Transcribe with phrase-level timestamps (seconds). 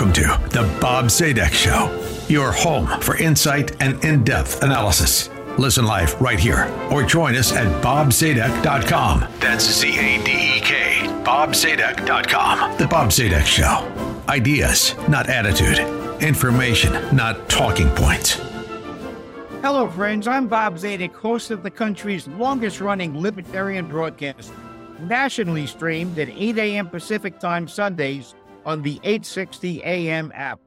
[0.00, 1.94] Welcome to the Bob Zadek Show,
[2.26, 5.28] your home for insight and in depth analysis.
[5.58, 9.26] Listen live right here or join us at bobzadek.com.
[9.40, 12.78] That's Z A D E K, bobzadek.com.
[12.78, 13.86] The Bob Zadek Show.
[14.26, 15.80] Ideas, not attitude.
[16.22, 18.40] Information, not talking points.
[19.60, 20.26] Hello, friends.
[20.26, 24.50] I'm Bob Zadek, host of the country's longest running libertarian broadcast,
[25.00, 26.88] nationally streamed at 8 a.m.
[26.88, 28.34] Pacific Time Sundays
[28.70, 30.60] on the 860 AM app.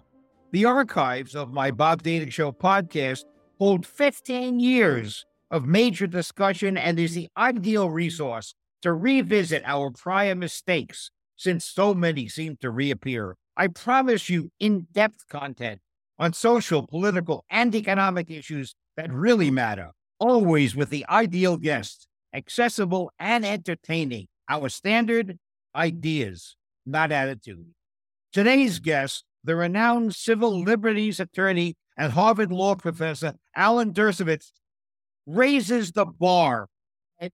[0.52, 3.24] The archives of my Bob Zadek Show podcast
[3.60, 10.36] hold 15 years of major discussion and is the ideal resource to revisit our prior
[10.36, 13.38] mistakes since so many seem to reappear.
[13.56, 15.80] I promise you in depth content
[16.20, 23.14] on social, political, and economic issues that really matter, always with the ideal guest, accessible
[23.18, 24.28] and entertaining.
[24.50, 25.40] Our standard
[25.74, 27.68] ideas, not attitude.
[28.34, 34.52] Today's guest, the renowned civil liberties attorney and Harvard law professor Alan Dershowitz,
[35.28, 36.68] raises the bar
[37.20, 37.30] and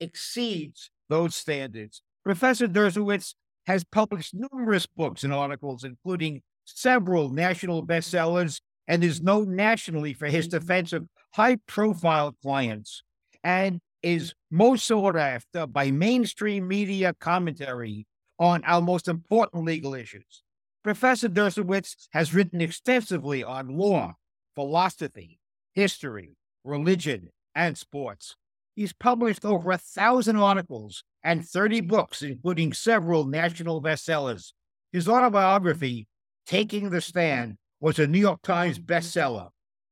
[0.00, 2.00] exceeds those standards.
[2.24, 3.34] Professor Dershowitz
[3.66, 10.28] has published numerous books and articles, including several national bestsellers, and is known nationally for
[10.28, 13.02] his defense of high profile clients
[13.44, 18.06] and is most sought after by mainstream media commentary
[18.40, 20.42] on our most important legal issues.
[20.82, 24.14] Professor Dershowitz has written extensively on law,
[24.54, 25.38] philosophy,
[25.74, 28.36] history, religion, and sports.
[28.74, 34.52] He's published over a thousand articles and 30 books, including several national bestsellers.
[34.90, 36.08] His autobiography,
[36.46, 39.50] Taking the Stand, was a New York Times bestseller.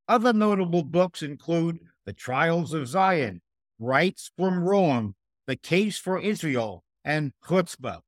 [0.09, 3.43] Other notable books include The Trials of Zion,
[3.79, 5.15] Rights from Wrong,
[5.47, 8.01] The Case for Israel, and Chutzpah.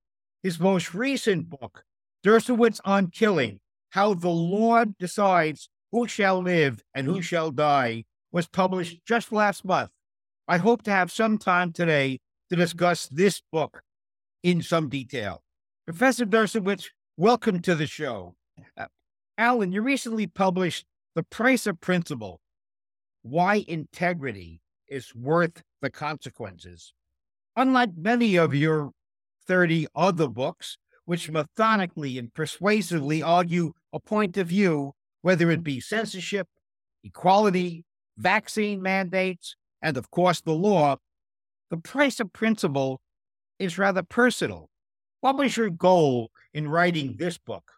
[0.43, 1.85] His most recent book,
[2.25, 3.61] Dershowitz on Killing
[3.91, 9.67] How the Law Decides Who Shall Live and Who Shall Die, was published just last
[9.67, 9.91] month.
[10.49, 13.83] I hope to have some time today to discuss this book
[14.43, 15.43] in some detail.
[15.85, 16.87] Professor Dershowitz,
[17.19, 18.35] welcome to the show.
[18.79, 18.87] Uh,
[19.37, 22.41] Alan, you recently published The Price of Principle
[23.21, 26.95] Why Integrity is Worth the Consequences.
[27.57, 28.93] Unlike many of your
[29.51, 35.81] 30 other books, which methodically and persuasively argue a point of view, whether it be
[35.81, 36.47] censorship,
[37.03, 37.85] equality,
[38.17, 40.95] vaccine mandates, and of course the law,
[41.69, 43.01] the price of principle
[43.59, 44.71] is rather personal.
[45.21, 47.73] What was your goal in writing this book?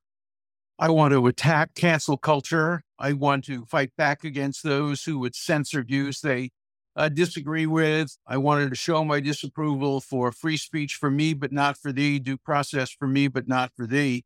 [0.79, 2.83] I want to attack cancel culture.
[2.99, 6.51] I want to fight back against those who would censor views they
[6.97, 8.17] uh, disagree with.
[8.27, 12.19] I wanted to show my disapproval for free speech for me, but not for thee,
[12.19, 14.25] due process for me, but not for thee.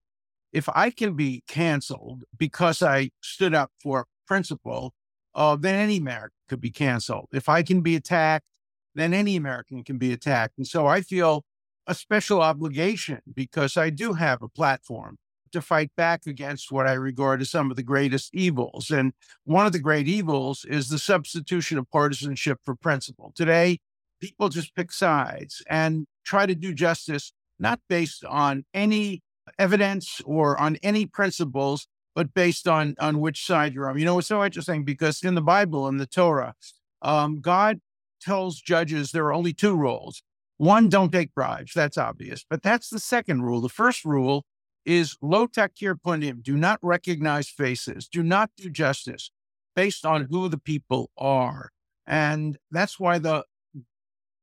[0.53, 4.95] If I can be canceled because I stood up for principle,
[5.35, 7.29] uh, then any American could be canceled.
[7.33, 8.47] If I can be attacked,
[8.95, 10.55] then any American can be attacked.
[10.57, 11.45] And so I feel
[11.87, 15.19] a special obligation because I do have a platform
[15.57, 18.91] to fight back against what I regard as some of the greatest evils.
[18.91, 19.13] And
[19.45, 23.33] one of the great evils is the substitution of partisanship for principle.
[23.35, 23.79] Today,
[24.21, 29.23] people just pick sides and try to do justice not based on any
[29.59, 33.99] evidence or on any principles, but based on on which side you're on.
[33.99, 36.55] You know, it's so interesting because in the Bible, in the Torah,
[37.01, 37.81] um, God
[38.21, 40.23] tells judges there are only two rules.
[40.59, 41.73] One, don't take bribes.
[41.75, 42.45] That's obvious.
[42.49, 43.61] But that's the second rule.
[43.61, 44.45] The first rule
[44.87, 46.43] is lo takir punim.
[46.43, 48.09] Do not recognize faces.
[48.09, 49.31] Do not do justice
[49.75, 51.71] based on who the people are.
[52.07, 53.45] And that's why the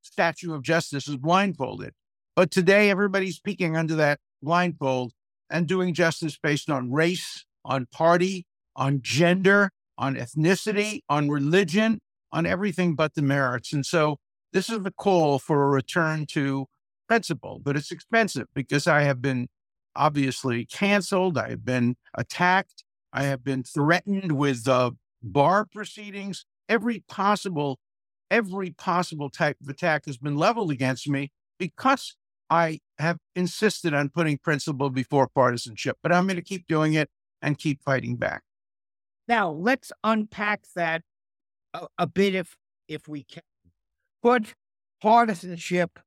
[0.02, 1.94] statue of justice is blindfolded.
[2.36, 5.14] But today, everybody's peeking under that blindfold
[5.50, 12.00] and doing justice based on race, on party, on gender, on ethnicity, on religion,
[12.32, 13.72] on everything but the merits.
[13.72, 14.18] And so
[14.52, 16.66] this is the call for a return to
[17.08, 19.48] principle, but it's expensive because I have been
[19.96, 21.38] obviously canceled.
[21.38, 22.84] I have been attacked.
[23.12, 24.92] I have been threatened with uh,
[25.22, 26.46] bar proceedings.
[26.68, 27.80] Every possible,
[28.32, 32.16] every possible type of attack has been leveled against me because
[32.50, 35.98] I have insisted on putting principle before partisanship.
[36.02, 37.10] But I'm going to keep doing it
[37.42, 38.42] and keep fighting back.
[39.28, 41.04] Now let's unpack that
[41.74, 42.56] a, a bit, if
[42.88, 43.44] if we can.
[44.22, 44.56] Put
[45.02, 46.00] partisanship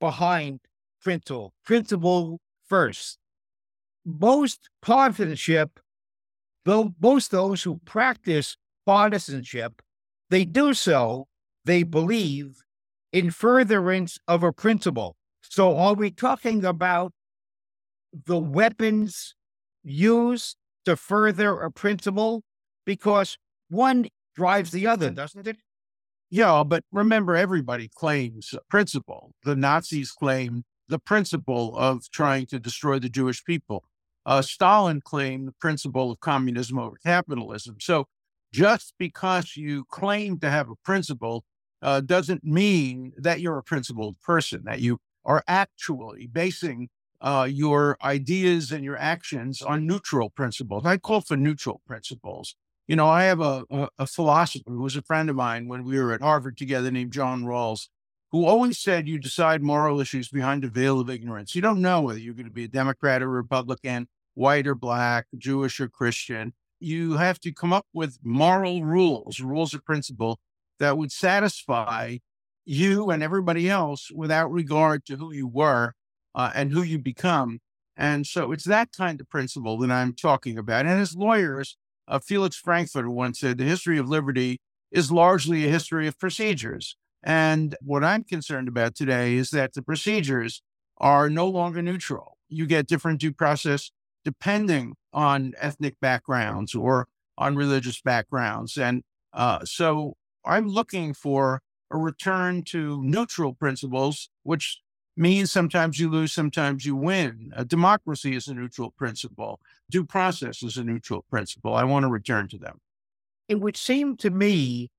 [0.00, 0.60] behind
[1.00, 1.52] principle.
[1.64, 3.18] Principle first
[4.04, 5.80] most partisanship,
[6.64, 8.56] though most those who practice
[8.86, 9.82] partisanship,
[10.30, 11.28] they do so,
[11.64, 12.62] they believe,
[13.12, 15.16] in furtherance of a principle.
[15.42, 17.12] So are we talking about
[18.26, 19.34] the weapons
[19.82, 22.42] used to further a principle?
[22.84, 23.36] Because
[23.68, 25.58] one drives the other, doesn't it?
[26.30, 29.32] Yeah, but remember, everybody claims principle.
[29.44, 33.84] The Nazis claimed the principle of trying to destroy the Jewish people.
[34.24, 37.76] Uh, Stalin claimed the principle of communism over capitalism.
[37.80, 38.06] So
[38.52, 41.44] just because you claim to have a principle
[41.80, 46.88] uh, doesn't mean that you're a principled person, that you are actually basing
[47.20, 50.84] uh, your ideas and your actions on neutral principles.
[50.84, 52.56] I call for neutral principles.
[52.88, 55.84] You know, I have a, a, a, philosopher who was a friend of mine when
[55.84, 57.86] we were at Harvard together named John Rawls,
[58.32, 61.54] who always said you decide moral issues behind a veil of ignorance.
[61.54, 65.26] You don't know whether you're going to be a Democrat or Republican, white or black,
[65.36, 66.54] Jewish or Christian.
[66.80, 70.40] You have to come up with moral rules, rules of principle
[70.78, 72.18] that would satisfy
[72.64, 75.92] you and everybody else without regard to who you were
[76.34, 77.60] uh, and who you become.
[77.96, 80.86] And so it's that kind of principle that I'm talking about.
[80.86, 81.76] And as lawyers,
[82.08, 86.96] uh, Felix Frankfurter once said, the history of liberty is largely a history of procedures.
[87.22, 90.62] And what I'm concerned about today is that the procedures
[90.98, 92.38] are no longer neutral.
[92.48, 93.90] You get different due process
[94.24, 97.08] depending on ethnic backgrounds or
[97.38, 98.76] on religious backgrounds.
[98.76, 99.02] And
[99.32, 101.60] uh, so I'm looking for
[101.90, 104.80] a return to neutral principles, which
[105.16, 107.52] means sometimes you lose, sometimes you win.
[107.54, 109.60] A democracy is a neutral principle.
[109.90, 111.74] Due process is a neutral principle.
[111.74, 112.78] I want to return to them.
[113.48, 114.90] It would seem to me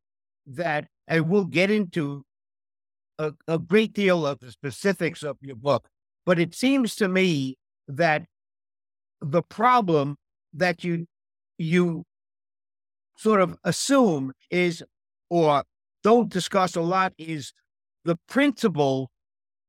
[0.45, 2.23] that, and we'll get into
[3.19, 5.87] a, a great deal of the specifics of your book,
[6.25, 7.57] but it seems to me
[7.87, 8.25] that
[9.21, 10.17] the problem
[10.53, 11.07] that you
[11.57, 12.03] you
[13.17, 14.83] sort of assume is
[15.29, 15.63] or
[16.03, 17.53] don't discuss a lot is
[18.03, 19.09] the principle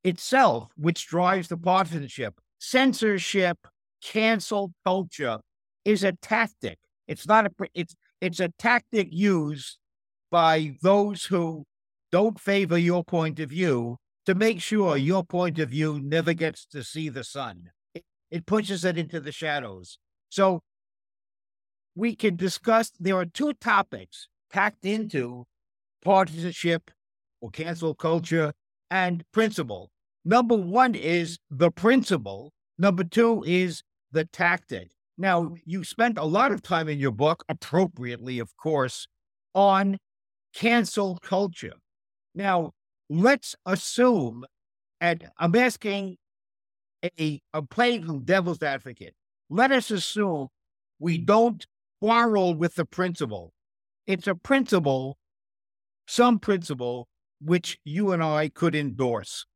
[0.03, 2.41] itself, which drives the partisanship.
[2.59, 3.59] Censorship,
[4.03, 5.39] cancel culture
[5.85, 6.79] is a tactic.
[7.07, 9.79] It's not a it's it's a tactic used
[10.35, 11.63] by those who
[12.11, 13.97] don't favor your point of view
[14.27, 17.71] to make sure your point of view never gets to see the sun.
[18.33, 19.97] It, pushes it into the shadows.
[20.31, 20.59] So
[21.95, 25.45] we can discuss there are two topics packed into
[26.05, 26.91] partisanship
[27.41, 28.55] or cancel culture
[28.91, 29.93] and principle.
[30.25, 32.51] Number one is the principle.
[32.77, 34.91] Number two is the tactic.
[35.17, 39.07] Now, you spent a lot of time in your book, appropriately, of course,
[39.55, 39.97] on
[40.55, 41.75] cancel culture.
[42.35, 42.73] Now,
[43.09, 44.45] let's assume,
[45.01, 46.17] and I'm asking
[47.21, 49.15] a, I'm playing devil's advocate.
[49.51, 50.49] Let us assume
[50.99, 51.67] we don't
[52.01, 53.53] quarrel with the principle.
[54.07, 55.19] It's a principle,
[56.07, 57.09] some principle,
[57.41, 59.47] which you and I could endorse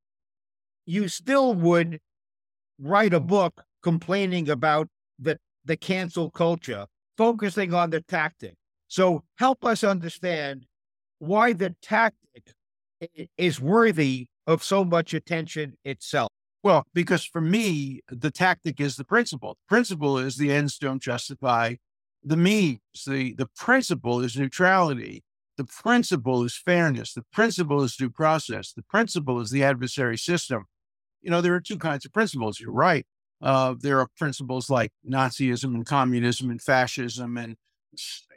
[0.88, 2.00] you still would
[2.80, 6.86] write a book complaining about the, the cancel culture,
[7.18, 8.54] focusing on the tactic.
[8.88, 10.64] So help us understand
[11.18, 12.54] why the tactic
[13.36, 16.30] is worthy of so much attention itself.
[16.62, 19.54] Well, because for me, the tactic is the principle.
[19.54, 21.74] The principle is the ends don't justify
[22.24, 22.80] the means.
[23.06, 25.22] The, the principle is neutrality.
[25.56, 27.12] The principle is fairness.
[27.12, 28.72] The principle is due process.
[28.72, 30.64] The principle is the adversary system
[31.22, 32.60] you know, there are two kinds of principles.
[32.60, 33.06] You're right.
[33.40, 37.56] Uh, there are principles like Nazism and communism and fascism and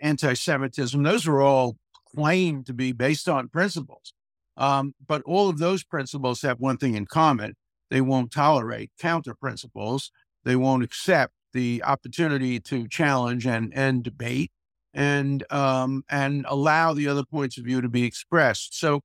[0.02, 1.02] anti Semitism.
[1.02, 1.78] Those are all
[2.16, 4.14] claimed to be based on principles.
[4.58, 7.56] Um, but all of those principles have one thing in common
[7.90, 10.12] they won't tolerate counter principles,
[10.46, 14.50] they won't accept the opportunity to challenge and, and debate
[14.94, 18.78] and um, and allow the other points of view to be expressed.
[18.78, 19.02] So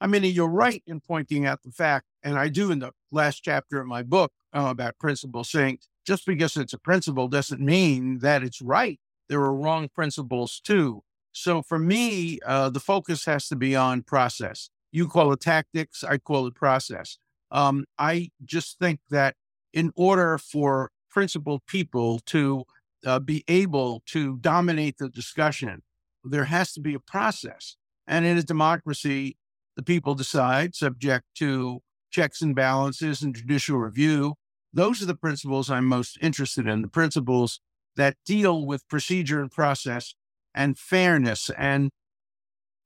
[0.00, 3.40] I mean, you're right in pointing out the fact, and I do in the last
[3.40, 8.20] chapter of my book uh, about principles, saying just because it's a principle doesn't mean
[8.20, 8.98] that it's right.
[9.28, 11.02] There are wrong principles too.
[11.40, 14.68] So for me, uh, the focus has to be on process.
[14.92, 17.16] You call it tactics, I call it process.
[17.50, 19.36] Um, I just think that
[19.72, 22.64] in order for principled people to
[23.06, 25.80] uh, be able to dominate the discussion,
[26.22, 27.76] there has to be a process.
[28.06, 29.38] And in a democracy,
[29.76, 31.80] the people decide, subject to
[32.10, 34.34] checks and balances and judicial review.
[34.74, 37.60] Those are the principles I'm most interested in, the principles
[37.96, 40.14] that deal with procedure and process
[40.54, 41.90] and fairness and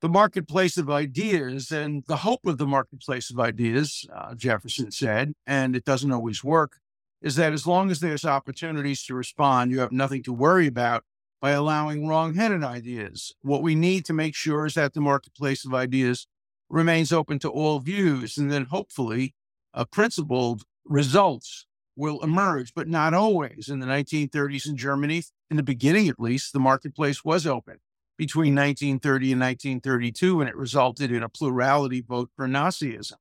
[0.01, 5.33] the marketplace of ideas and the hope of the marketplace of ideas, uh, Jefferson said,
[5.47, 6.77] and it doesn't always work,
[7.23, 11.05] is that as long as there's opportunities to respond, you have nothing to worry about
[11.41, 13.35] by allowing wrong headed ideas.
[13.41, 16.27] What we need to make sure is that the marketplace of ideas
[16.69, 18.37] remains open to all views.
[18.37, 19.35] And then hopefully,
[19.73, 23.69] uh, principled results will emerge, but not always.
[23.69, 27.79] In the 1930s in Germany, in the beginning at least, the marketplace was open
[28.17, 33.15] between 1930 and 1932, and it resulted in a plurality vote for Nazism.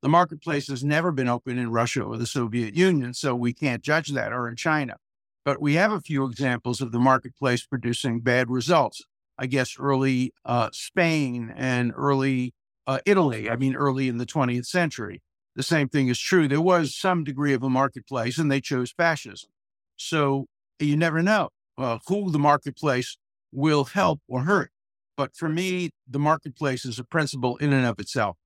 [0.00, 3.82] The marketplace has never been open in Russia or the Soviet Union, so we can't
[3.82, 4.96] judge that, or in China.
[5.44, 9.02] But we have a few examples of the marketplace producing bad results.
[9.38, 12.54] I guess early uh, Spain and early
[12.86, 15.20] uh, Italy, I mean, early in the 20th century.
[15.58, 16.46] The same thing is true.
[16.46, 19.50] There was some degree of a marketplace, and they chose fascism.
[19.96, 20.46] So
[20.78, 23.16] you never know uh, who the marketplace
[23.50, 24.70] will help or hurt.
[25.16, 28.36] But for me, the marketplace is a principle in and of itself.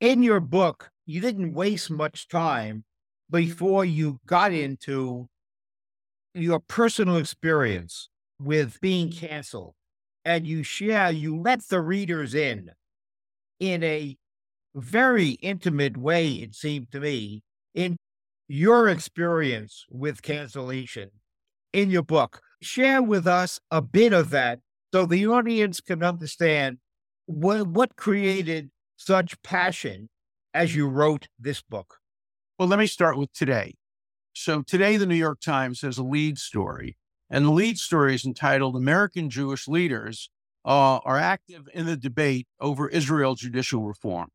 [0.00, 2.84] In your book, you didn't waste much time
[3.30, 5.28] before you got into
[6.32, 8.08] your personal experience
[8.40, 9.74] with being canceled.
[10.24, 12.70] And you share, you let the readers in
[13.60, 14.16] in a
[14.80, 17.42] very intimate way, it seemed to me,
[17.74, 17.96] in
[18.48, 21.10] your experience with cancellation
[21.72, 22.40] in your book.
[22.62, 24.60] Share with us a bit of that
[24.92, 26.78] so the audience can understand
[27.26, 30.08] what, what created such passion
[30.54, 31.98] as you wrote this book.
[32.58, 33.74] Well, let me start with today.
[34.32, 36.96] So, today, the New York Times has a lead story,
[37.28, 40.30] and the lead story is entitled American Jewish Leaders
[40.64, 44.28] uh, Are Active in the Debate Over Israel Judicial Reform.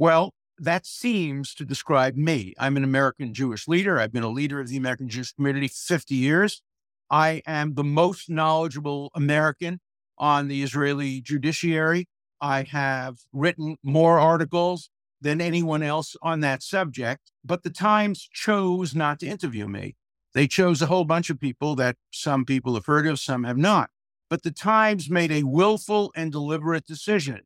[0.00, 2.54] Well, that seems to describe me.
[2.58, 4.00] I'm an American Jewish leader.
[4.00, 6.62] I've been a leader of the American Jewish community 50 years.
[7.10, 9.78] I am the most knowledgeable American
[10.16, 12.08] on the Israeli judiciary.
[12.40, 14.88] I have written more articles
[15.20, 19.96] than anyone else on that subject, but the Times chose not to interview me.
[20.32, 23.58] They chose a whole bunch of people that some people have heard of, some have
[23.58, 23.90] not.
[24.30, 27.42] But the Times made a willful and deliberate decision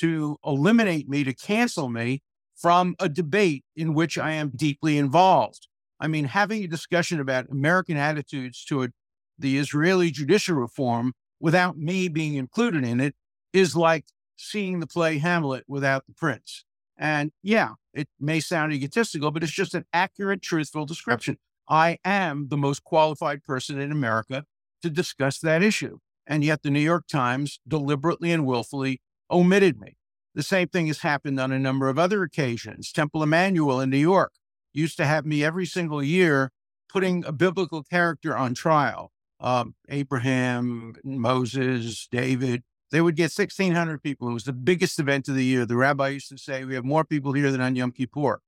[0.00, 2.22] to eliminate me, to cancel me
[2.54, 5.68] from a debate in which I am deeply involved.
[6.00, 8.92] I mean, having a discussion about American attitudes toward
[9.38, 13.14] the Israeli judicial reform without me being included in it
[13.52, 16.64] is like seeing the play Hamlet without the prince.
[16.96, 21.38] And yeah, it may sound egotistical, but it's just an accurate, truthful description.
[21.68, 24.44] I am the most qualified person in America
[24.82, 25.98] to discuss that issue.
[26.26, 29.96] And yet the New York Times deliberately and willfully omitted me.
[30.34, 32.90] The same thing has happened on a number of other occasions.
[32.90, 34.32] Temple Emanuel in New York
[34.72, 36.50] used to have me every single year
[36.88, 39.12] putting a biblical character on trial.
[39.40, 44.28] Um, Abraham, Moses, David, they would get 1,600 people.
[44.28, 45.66] It was the biggest event of the year.
[45.66, 48.40] The rabbi used to say, We have more people here than on Yom Kippur.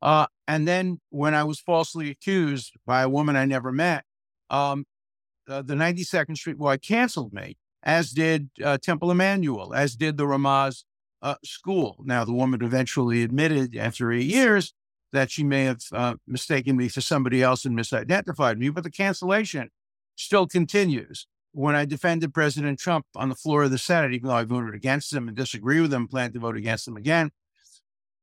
[0.00, 4.04] Uh, and then when I was falsely accused by a woman I never met,
[4.50, 4.84] um,
[5.48, 10.24] uh, the 92nd Street Y canceled me, as did uh, Temple Emanuel, as did the
[10.24, 10.84] Ramaz
[11.22, 12.02] uh, school.
[12.04, 14.74] Now, the woman eventually admitted after eight years
[15.12, 18.90] that she may have uh, mistaken me for somebody else and misidentified me, but the
[18.90, 19.70] cancellation
[20.16, 21.26] still continues.
[21.54, 24.74] When I defended President Trump on the floor of the Senate, even though I voted
[24.74, 27.30] against him and disagree with him, plan to vote against him again,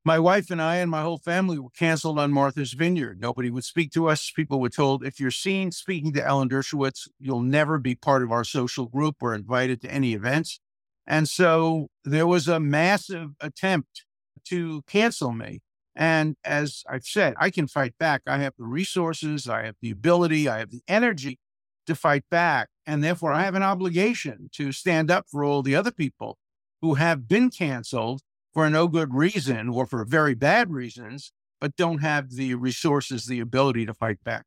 [0.04, 3.20] my wife and I and my whole family were canceled on Martha's Vineyard.
[3.20, 4.30] Nobody would speak to us.
[4.34, 8.32] People were told, if you're seen speaking to Alan Dershowitz, you'll never be part of
[8.32, 10.58] our social group or invited to any events.
[11.06, 14.04] And so there was a massive attempt
[14.46, 15.60] to cancel me.
[15.94, 18.22] And as I've said, I can fight back.
[18.26, 21.38] I have the resources, I have the ability, I have the energy
[21.86, 22.68] to fight back.
[22.86, 26.38] And therefore, I have an obligation to stand up for all the other people
[26.80, 31.98] who have been canceled for no good reason or for very bad reasons, but don't
[31.98, 34.44] have the resources, the ability to fight back.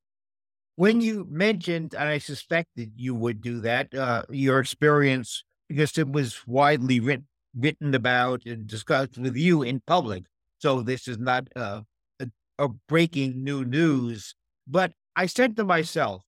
[0.75, 6.11] When you mentioned, and I suspected you would do that, uh, your experience, because it
[6.11, 10.23] was widely written, written about and discussed with you in public.
[10.57, 11.81] So this is not uh,
[12.19, 14.33] a, a breaking new news.
[14.67, 16.23] But I said to myself,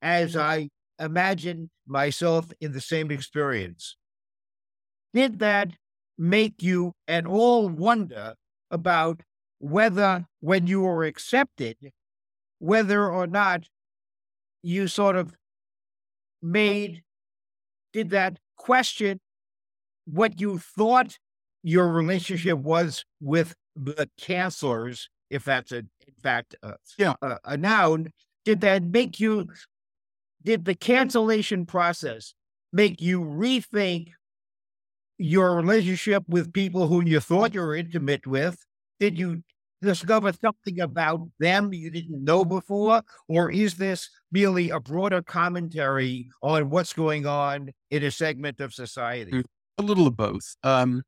[0.00, 3.96] as I imagined myself in the same experience,
[5.12, 5.72] did that
[6.18, 8.34] make you at all wonder
[8.70, 9.22] about
[9.60, 11.76] whether, when you were accepted,
[12.58, 13.64] whether or not
[14.62, 15.34] you sort of
[16.42, 17.02] made,
[17.92, 19.20] did that question
[20.04, 21.18] what you thought
[21.62, 27.14] your relationship was with the cancelers, if that's a, in fact a, yeah.
[27.22, 28.08] a, a noun,
[28.44, 29.48] did that make you,
[30.42, 32.34] did the cancellation process
[32.72, 34.08] make you rethink
[35.18, 38.64] your relationship with people who you thought you were intimate with?
[39.00, 39.42] Did you
[39.82, 43.02] discover something about them you didn't know before?
[43.28, 48.74] Or is this merely a broader commentary on what's going on in a segment of
[48.74, 49.38] society?
[49.78, 50.56] A little of both.
[50.62, 51.02] Um,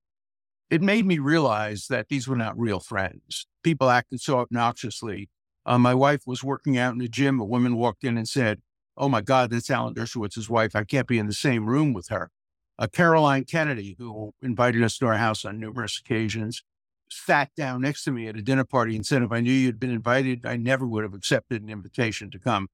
[0.70, 3.46] it made me realize that these were not real friends.
[3.62, 5.28] People acted so obnoxiously
[5.66, 7.38] Uh, my wife was working out in the gym.
[7.38, 8.60] A woman walked in and said,
[8.96, 10.74] Oh my God, that's Alan Dershowitz's wife.
[10.74, 12.30] I can't be in the same room with her.
[12.80, 16.62] Uh, Caroline Kennedy, who invited us to our house on numerous occasions,
[17.10, 19.78] sat down next to me at a dinner party and said, If I knew you'd
[19.78, 22.68] been invited, I never would have accepted an invitation to come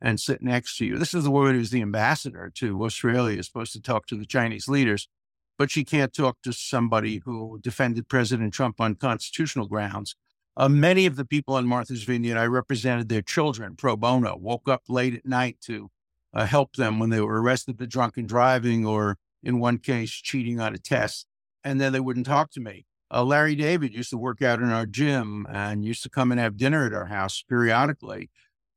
[0.00, 0.96] and sit next to you.
[0.96, 4.24] This is the woman who's the ambassador to Australia, is supposed to talk to the
[4.24, 5.08] Chinese leaders,
[5.58, 10.16] but she can't talk to somebody who defended President Trump on constitutional grounds.
[10.56, 14.70] Uh, many of the people on Martha's Vineyard, I represented their children pro bono, woke
[14.70, 15.90] up late at night to
[16.32, 20.60] uh, help them when they were arrested for drunken driving or, in one case, cheating
[20.60, 21.26] on a test.
[21.64, 22.86] And then they wouldn't talk to me.
[23.12, 26.40] Uh, Larry David used to work out in our gym and used to come and
[26.40, 28.30] have dinner at our house periodically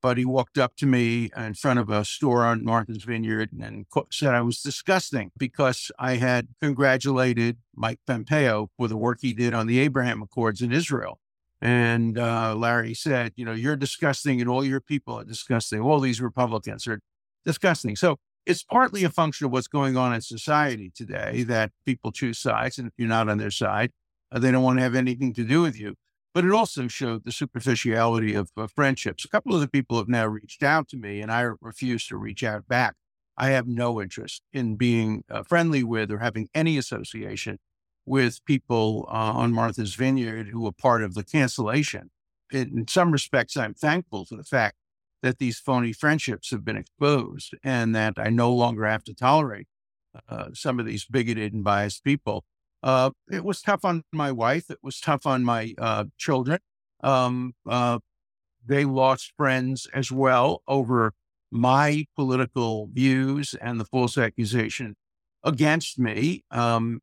[0.03, 3.85] but he walked up to me in front of a store on Martha's Vineyard and
[4.11, 9.53] said I was disgusting because I had congratulated Mike Pompeo for the work he did
[9.53, 11.19] on the Abraham Accords in Israel.
[11.61, 15.79] And uh, Larry said, You know, you're disgusting and all your people are disgusting.
[15.79, 16.99] All these Republicans are
[17.45, 17.95] disgusting.
[17.95, 22.39] So it's partly a function of what's going on in society today that people choose
[22.39, 22.77] sides.
[22.77, 23.91] And if you're not on their side,
[24.31, 25.95] uh, they don't want to have anything to do with you
[26.33, 29.23] but it also showed the superficiality of, friendships.
[29.23, 32.17] A couple of the people have now reached out to me, and I refuse to
[32.17, 32.95] reach out back.
[33.37, 37.59] I have no interest in being uh, friendly with or having any association
[38.05, 42.09] with people uh, on Martha's Vineyard who were part of the cancellation.
[42.51, 44.75] In some respects, I'm thankful for the fact
[45.23, 49.67] that these phony friendships have been exposed and that I no longer have to tolerate
[50.29, 52.45] uh, some of these bigoted and biased people
[52.83, 54.69] uh, it was tough on my wife.
[54.69, 56.59] It was tough on my uh, children.
[57.01, 57.99] Um, uh,
[58.65, 61.13] they lost friends as well over
[61.49, 64.95] my political views and the false accusation
[65.43, 66.43] against me.
[66.51, 66.99] Um,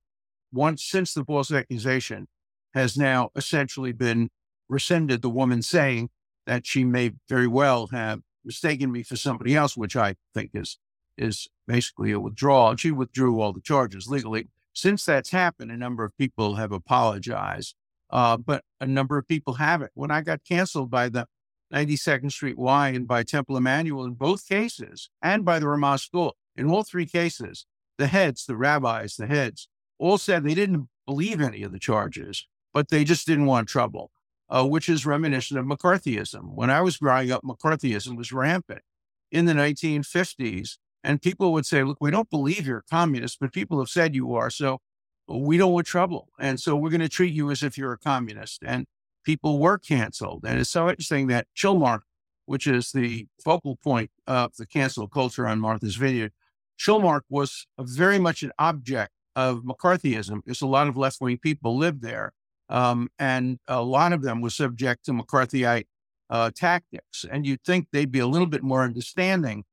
[0.52, 2.26] once since the false accusation
[2.74, 4.28] has now essentially been
[4.68, 6.10] rescinded, the woman saying
[6.46, 10.78] that she may very well have mistaken me for somebody else, which I think is
[11.16, 12.74] is basically a withdrawal.
[12.76, 14.48] She withdrew all the charges legally.
[14.72, 17.74] Since that's happened, a number of people have apologized,
[18.08, 19.90] uh, but a number of people haven't.
[19.94, 21.26] When I got canceled by the
[21.74, 26.36] 92nd Street Y and by Temple Emmanuel in both cases, and by the Ramaz School,
[26.56, 27.66] in all three cases,
[27.98, 32.46] the heads, the rabbis, the heads, all said they didn't believe any of the charges,
[32.72, 34.10] but they just didn't want trouble,
[34.50, 36.54] uh, which is reminiscent of McCarthyism.
[36.54, 38.82] When I was growing up, McCarthyism was rampant.
[39.30, 43.52] In the 1950s, and people would say, look, we don't believe you're a communist, but
[43.52, 44.50] people have said you are.
[44.50, 44.80] So
[45.28, 46.28] we don't want trouble.
[46.38, 48.62] And so we're going to treat you as if you're a communist.
[48.66, 48.86] And
[49.24, 50.44] people were canceled.
[50.44, 52.00] And it's so interesting that Chilmark,
[52.46, 56.32] which is the focal point of the cancel culture on Martha's Vineyard,
[56.78, 61.76] Chilmark was very much an object of McCarthyism because a lot of left wing people
[61.76, 62.32] lived there.
[62.70, 65.86] Um, and a lot of them were subject to McCarthyite
[66.30, 67.26] uh, tactics.
[67.30, 69.64] And you'd think they'd be a little bit more understanding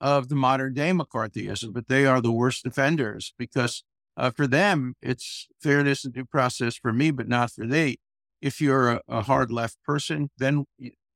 [0.00, 3.84] of the modern day McCarthyism, but they are the worst offenders because
[4.16, 7.96] uh, for them, it's fairness and due process for me, but not for they.
[8.40, 10.64] If you're a, a hard left person, then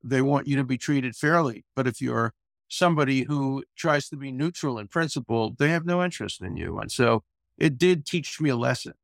[0.02, 1.64] they want you to be treated fairly.
[1.74, 2.34] But if you're
[2.68, 6.78] somebody who tries to be neutral in principle, they have no interest in you.
[6.78, 7.22] And so
[7.58, 8.94] it did teach me a lesson.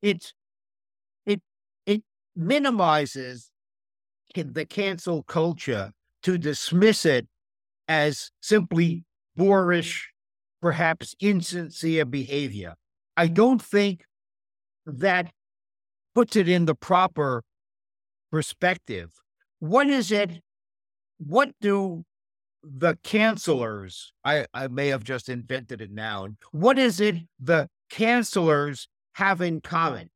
[0.00, 0.32] It
[2.38, 3.50] minimizes
[4.34, 7.26] the cancel culture to dismiss it
[7.88, 9.04] as simply
[9.36, 10.12] boorish,
[10.62, 12.74] perhaps insincere behavior.
[13.16, 14.04] I don't think
[14.86, 15.32] that
[16.14, 17.42] puts it in the proper
[18.30, 19.10] perspective.
[19.58, 20.40] What is it?
[21.18, 22.04] What do
[22.62, 28.86] the cancelers, I, I may have just invented it now, what is it the cancelers
[29.14, 30.10] have in common?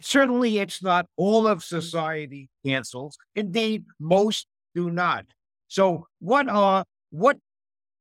[0.00, 3.16] Certainly, it's not all of society cancels.
[3.34, 5.26] Indeed, most do not.
[5.68, 7.38] So, what are what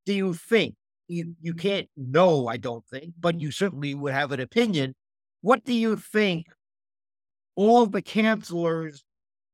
[0.05, 0.75] do you think?
[1.07, 4.95] You, you can't know, I don't think, but you certainly would have an opinion.
[5.41, 6.47] What do you think
[7.55, 9.01] all the cancelers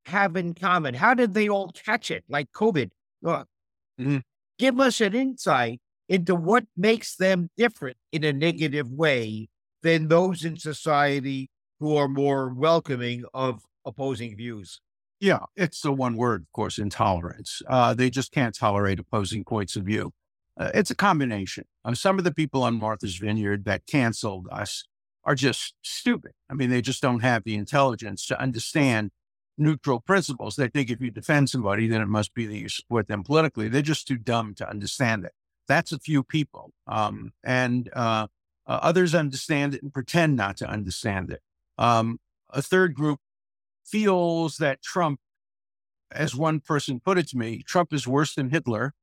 [0.06, 0.93] have in common?
[0.93, 2.91] How did they all catch it like COVID?
[3.25, 4.17] mm-hmm.
[4.58, 9.49] Give us an insight into what makes them different in a negative way
[9.84, 11.49] than those in society
[11.82, 14.80] who are more welcoming of opposing views.
[15.20, 17.62] Yeah, it's the one word, of course, intolerance.
[17.67, 20.13] Uh, they just can't tolerate opposing points of view.
[20.60, 21.65] Uh, it's a combination.
[21.84, 24.86] Uh, some of the people on Martha's Vineyard that canceled us
[25.24, 26.34] are just stupid.
[26.50, 29.10] I mean, they just don't have the intelligence to understand
[29.58, 30.56] neutral principles.
[30.56, 33.70] They think if you defend somebody, then it must be that you support them politically.
[33.70, 35.32] They're just too dumb to understand it.
[35.67, 36.74] That's a few people.
[36.86, 38.28] Um, and uh,
[38.67, 41.41] uh others understand it and pretend not to understand it.
[41.77, 43.19] Um, a third group
[43.86, 45.19] feels that Trump
[46.12, 48.93] as one person put it to me, Trump is worse than Hitler.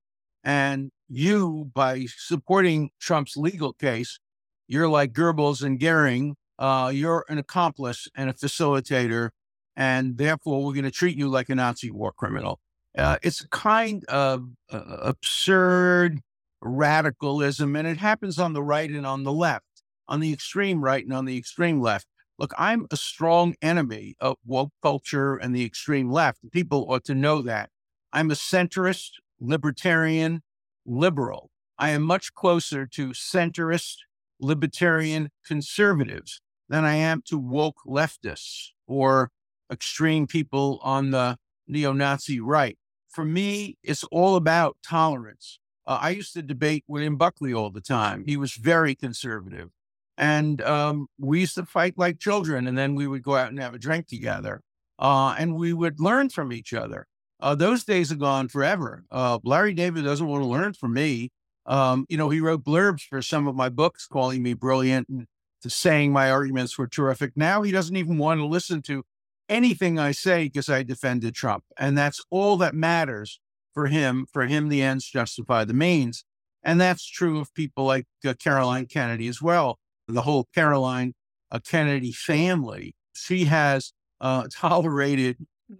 [0.44, 4.18] And you, by supporting Trump's legal case,
[4.66, 6.36] you're like Goebbels and Goering.
[6.58, 9.30] Uh, you're an accomplice and a facilitator,
[9.76, 12.60] and therefore we're going to treat you like a Nazi war criminal.
[12.96, 16.20] Uh, it's a kind of uh, absurd
[16.60, 21.04] radicalism, and it happens on the right and on the left, on the extreme right
[21.04, 22.06] and on the extreme left.
[22.38, 26.38] Look, I'm a strong enemy of woke culture and the extreme left.
[26.52, 27.70] People ought to know that.
[28.12, 30.42] I'm a centrist, libertarian,
[30.86, 31.50] liberal.
[31.78, 33.96] I am much closer to centrist,
[34.40, 39.30] libertarian conservatives than I am to woke leftists or
[39.70, 42.78] extreme people on the neo Nazi right.
[43.08, 45.58] For me, it's all about tolerance.
[45.86, 48.24] Uh, I used to debate William Buckley all the time.
[48.26, 49.70] He was very conservative.
[50.18, 53.58] And um, we used to fight like children, and then we would go out and
[53.60, 54.60] have a drink together.
[54.98, 57.06] Uh, and we would learn from each other.
[57.40, 59.04] Uh, those days are gone forever.
[59.10, 61.30] Uh, Larry David doesn't want to learn from me.
[61.66, 65.26] Um, you know, he wrote blurbs for some of my books, calling me brilliant and
[65.66, 67.32] saying my arguments were terrific.
[67.36, 69.04] Now he doesn't even want to listen to
[69.48, 71.64] anything I say because I defended Trump.
[71.78, 73.40] And that's all that matters
[73.72, 74.26] for him.
[74.32, 76.24] For him, the ends justify the means.
[76.62, 79.78] And that's true of people like uh, Caroline Kennedy as well.
[80.08, 81.14] The whole Caroline
[81.50, 85.38] uh, Kennedy family, she has uh, tolerated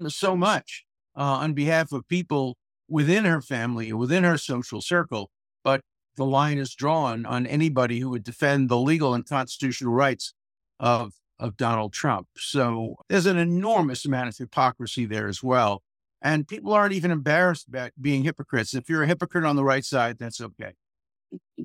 [0.09, 0.85] so much
[1.17, 2.57] uh, on behalf of people
[2.89, 5.31] within her family, within her social circle.
[5.65, 5.83] But
[6.17, 10.35] the line is drawn on anybody who would defend the legal and constitutional rights
[10.79, 12.27] of of Donald Trump.
[12.37, 15.83] So there's an enormous amount of hypocrisy there as well.
[16.21, 18.75] And people aren't even embarrassed about being hypocrites.
[18.75, 20.73] If you're a hypocrite on the right side, that's okay.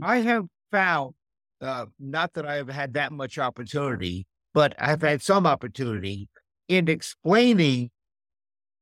[0.01, 1.15] I have found,
[1.63, 6.29] uh, not that I've had that much opportunity, but I've had some opportunity
[6.67, 7.89] in explaining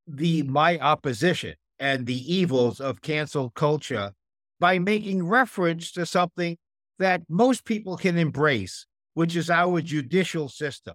[0.07, 4.11] the my opposition and the evils of cancel culture
[4.59, 6.57] by making reference to something
[6.99, 10.93] that most people can embrace, which is our judicial system,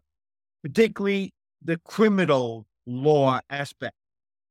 [0.62, 3.94] particularly the criminal law aspect.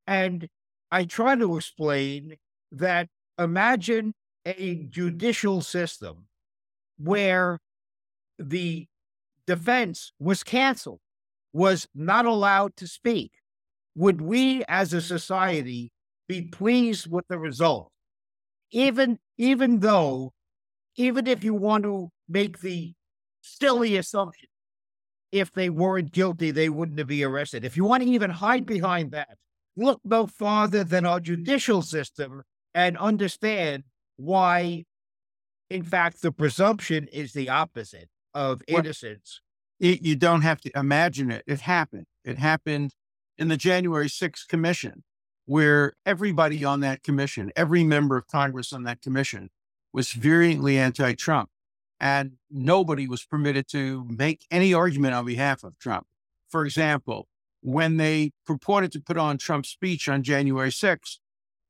[0.06, 0.48] And
[0.90, 2.36] I try to explain
[2.72, 6.26] that imagine a judicial system
[6.98, 7.58] where
[8.38, 8.86] the
[9.46, 11.00] defense was canceled,
[11.52, 13.32] was not allowed to speak,
[13.94, 15.90] would we as a society
[16.28, 17.90] be pleased with the result?
[18.70, 20.32] Even, even though,
[20.96, 22.92] even if you want to make the
[23.40, 24.48] silly assumption,
[25.32, 27.64] if they weren't guilty, they wouldn't be arrested.
[27.64, 29.36] If you want to even hide behind that,
[29.76, 32.42] look no farther than our judicial system
[32.74, 33.84] and understand
[34.16, 34.84] why,
[35.68, 39.40] in fact, the presumption is the opposite of innocence.
[39.80, 41.42] Well, you don't have to imagine it.
[41.46, 42.06] It happened.
[42.24, 42.92] It happened
[43.36, 45.04] in the January 6th commission,
[45.44, 49.50] where everybody on that commission, every member of Congress on that commission
[49.92, 51.50] was virulently anti Trump.
[51.98, 56.06] And nobody was permitted to make any argument on behalf of Trump.
[56.48, 57.26] For example,
[57.62, 61.16] when they purported to put on Trump's speech on January 6th,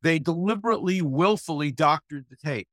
[0.02, 2.68] they deliberately, willfully doctored the tape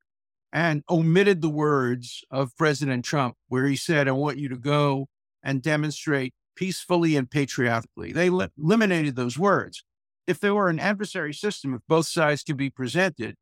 [0.54, 5.08] and omitted the words of President Trump, where he said, I want you to go
[5.42, 8.12] and demonstrate peacefully and patriotically.
[8.12, 9.82] They li- eliminated those words.
[10.28, 13.34] If there were an adversary system, if both sides could be presented,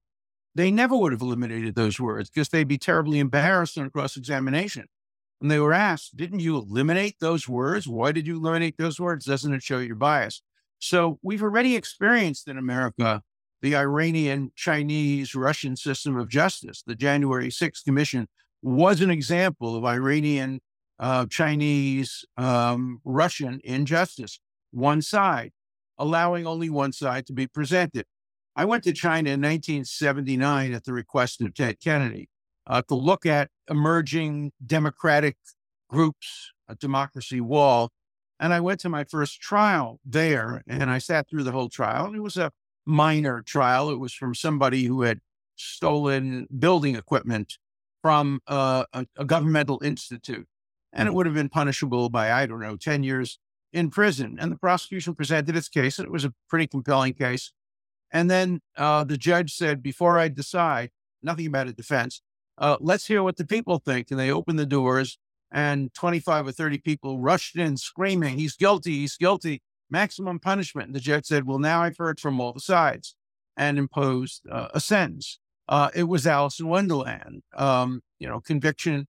[0.54, 4.86] they never would have eliminated those words because they'd be terribly embarrassed on cross examination.
[5.40, 7.86] And they were asked, Didn't you eliminate those words?
[7.86, 9.26] Why did you eliminate those words?
[9.26, 10.40] Doesn't it show your bias?
[10.78, 13.22] So we've already experienced in America
[13.62, 16.82] the Iranian, Chinese, Russian system of justice.
[16.84, 18.28] The January 6th Commission
[18.60, 20.60] was an example of Iranian
[20.98, 24.40] uh, Chinese, um, Russian injustice,
[24.72, 25.52] one side,
[25.98, 28.04] allowing only one side to be presented.
[28.54, 32.28] I went to China in 1979 at the request of Ted Kennedy
[32.66, 35.36] uh, to look at emerging democratic
[35.88, 37.90] groups, a democracy wall.
[38.38, 42.12] And I went to my first trial there and I sat through the whole trial.
[42.14, 42.50] It was a
[42.86, 43.90] minor trial.
[43.90, 45.20] It was from somebody who had
[45.56, 47.58] stolen building equipment
[48.00, 50.46] from uh, a, a governmental institute
[50.92, 53.38] and it would have been punishable by, I don't know, 10 years
[53.72, 54.36] in prison.
[54.38, 57.52] And the prosecution presented its case, and it was a pretty compelling case.
[58.10, 60.90] And then uh, the judge said, before I decide,
[61.22, 62.20] nothing about a defense,
[62.58, 64.10] uh, let's hear what the people think.
[64.10, 65.18] And they opened the doors,
[65.50, 70.88] and 25 or 30 people rushed in screaming, He's guilty, he's guilty, maximum punishment.
[70.88, 73.14] And the judge said, Well, now I've heard from all the sides
[73.56, 75.38] and imposed uh, a sentence.
[75.68, 79.06] Uh, it was Alice in Wonderland, um, you know, conviction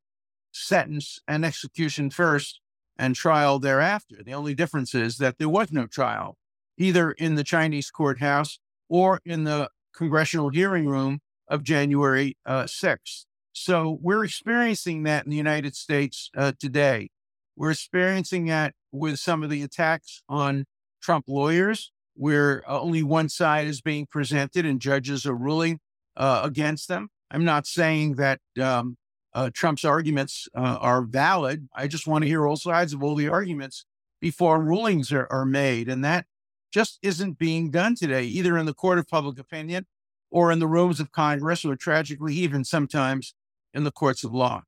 [0.52, 2.60] sentence and execution first
[2.98, 4.18] and trial thereafter.
[4.24, 6.38] The only difference is that there was no trial
[6.78, 13.26] either in the Chinese courthouse or in the congressional hearing room of January uh, 6th.
[13.54, 17.10] So we're experiencing that in the United States uh, today.
[17.56, 20.66] We're experiencing that with some of the attacks on
[21.04, 25.80] Trump lawyers, where uh, only one side is being presented and judges are ruling
[26.18, 27.10] uh, against them.
[27.30, 28.98] I'm not saying that um,
[29.34, 31.68] uh, Trump's arguments uh, are valid.
[31.76, 33.86] I just want to hear all sides of all the arguments
[34.22, 35.90] before rulings are, are made.
[35.90, 36.26] And that
[36.72, 39.86] just isn't being done today, either in the court of public opinion
[40.32, 43.36] or in the rooms of Congress, or tragically, even sometimes
[43.74, 44.64] in the courts of law.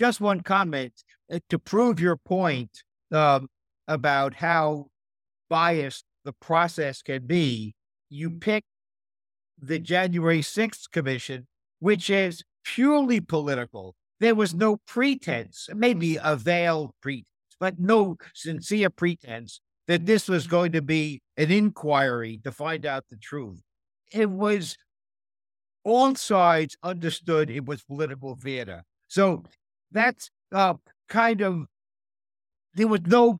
[0.00, 0.92] Just one comment
[1.32, 3.48] uh, to prove your point um,
[3.86, 4.86] about how
[5.52, 7.74] biased the process can be.
[8.08, 8.64] You pick
[9.60, 11.46] the January 6th Commission,
[11.78, 13.94] which is purely political.
[14.18, 17.26] There was no pretense, maybe a veiled pretense,
[17.60, 23.04] but no sincere pretense that this was going to be an inquiry to find out
[23.10, 23.60] the truth.
[24.10, 24.78] It was
[25.84, 28.84] all sides understood it was political theater.
[29.08, 29.44] So
[29.90, 30.74] that's uh,
[31.10, 31.66] kind of,
[32.72, 33.38] there was no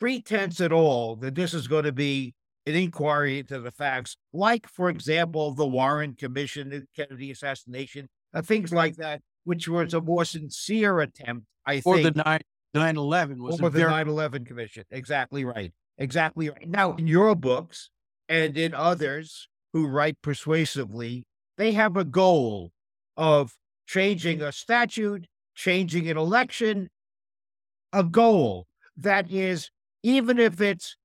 [0.00, 2.34] pretense at all that this is going to be
[2.66, 8.42] an inquiry into the facts, like, for example, the Warren Commission, the Kennedy assassination, uh,
[8.42, 12.08] things like that, which was a more sincere attempt, I or think.
[12.08, 12.40] Or the
[12.74, 14.84] 9 11 was or the very- 9 11 Commission.
[14.90, 15.72] Exactly right.
[15.98, 16.68] Exactly right.
[16.68, 17.90] Now, in your books
[18.28, 21.24] and in others who write persuasively,
[21.56, 22.72] they have a goal
[23.16, 23.54] of
[23.86, 26.90] changing a statute, changing an election,
[27.92, 29.70] a goal that is,
[30.02, 30.96] even if it's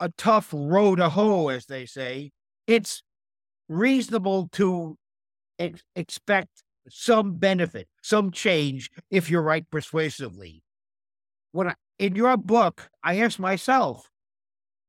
[0.00, 2.32] a tough row to hoe, as they say,
[2.66, 3.02] it's
[3.68, 4.96] reasonable to
[5.58, 10.62] ex- expect some benefit, some change if you write persuasively.
[11.52, 14.10] When I, in your book, I asked myself,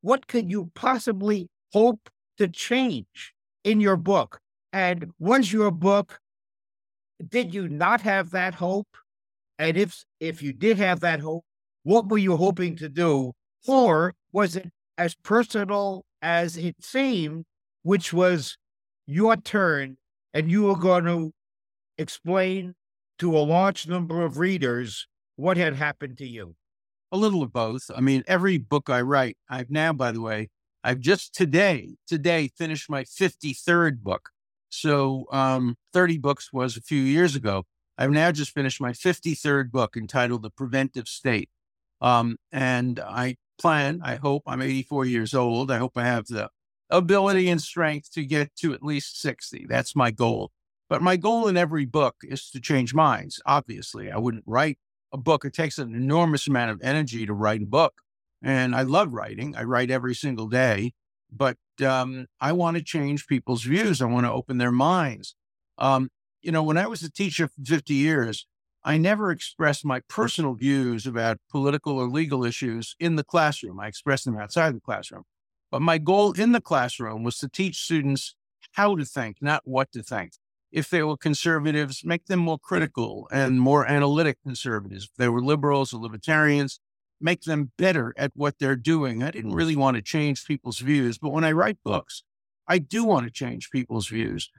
[0.02, 4.39] what could you possibly hope to change in your book?
[4.71, 6.19] And was your book,
[7.30, 8.88] did you not have that hope?
[9.60, 11.45] And if if you did have that hope,
[11.84, 13.34] what were you hoping to do?
[13.67, 17.46] Or was it as personal as it seemed,
[17.84, 18.58] which was
[19.06, 19.98] your turn
[20.34, 21.32] and you were going to
[21.98, 22.74] explain
[23.19, 26.56] to a large number of readers what had happened to you?
[27.12, 27.91] A little of both.
[27.96, 30.50] I mean, every book I write, I've now, by the way,
[30.84, 34.30] I've just today, today finished my 53rd book.
[34.69, 37.63] So um, 30 books was a few years ago.
[37.98, 41.50] I've now just finished my 53rd book entitled The Preventive State.
[42.03, 45.71] Um, and I plan, I hope, I'm 84 years old.
[45.71, 46.49] I hope I have the
[46.89, 49.65] ability and strength to get to at least 60.
[49.69, 50.51] That's my goal.
[50.89, 53.41] But my goal in every book is to change minds.
[53.45, 54.77] Obviously, I wouldn't write
[55.13, 55.45] a book.
[55.45, 57.93] It takes an enormous amount of energy to write a book.
[58.43, 60.91] And I love writing, I write every single day.
[61.31, 64.01] But um, I want to change people's views.
[64.01, 65.35] I want to open their minds.
[65.77, 66.09] Um,
[66.41, 68.45] you know, when I was a teacher for 50 years,
[68.86, 73.80] I never expressed my personal views about political or legal issues in the classroom.
[73.80, 75.24] I expressed them outside the classroom.
[75.72, 78.36] But my goal in the classroom was to teach students
[78.74, 80.34] how to think, not what to think.
[80.72, 85.06] If they were conservatives, make them more critical and more analytic conservatives.
[85.06, 86.80] If they were liberals or libertarians,
[87.22, 89.24] make them better at what they're doing.
[89.24, 92.24] I didn't really want to change people's views, but when I write books,
[92.67, 94.50] I do want to change people's views.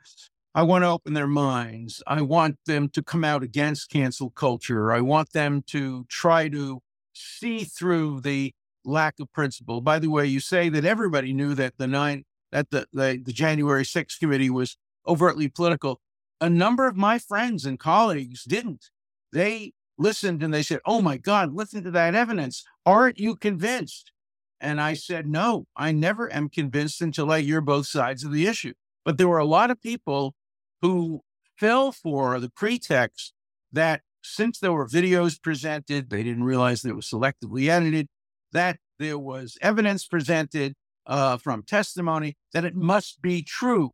[0.56, 2.00] I want to open their minds.
[2.06, 4.92] I want them to come out against cancel culture.
[4.92, 6.80] I want them to try to
[7.12, 9.80] see through the lack of principle.
[9.80, 13.32] By the way, you say that everybody knew that the nine that the, the, the
[13.32, 14.76] January 6th committee was
[15.08, 16.00] overtly political.
[16.40, 18.90] A number of my friends and colleagues didn't.
[19.32, 22.64] They listened and they said, Oh my God, listen to that evidence.
[22.86, 24.12] Aren't you convinced?
[24.60, 28.46] And I said, No, I never am convinced until I hear both sides of the
[28.46, 28.74] issue.
[29.04, 30.36] But there were a lot of people
[30.84, 31.22] who
[31.56, 33.32] fell for the pretext
[33.72, 38.06] that since there were videos presented, they didn't realize that it was selectively edited
[38.52, 40.74] that there was evidence presented
[41.06, 43.92] uh, from testimony that it must be true.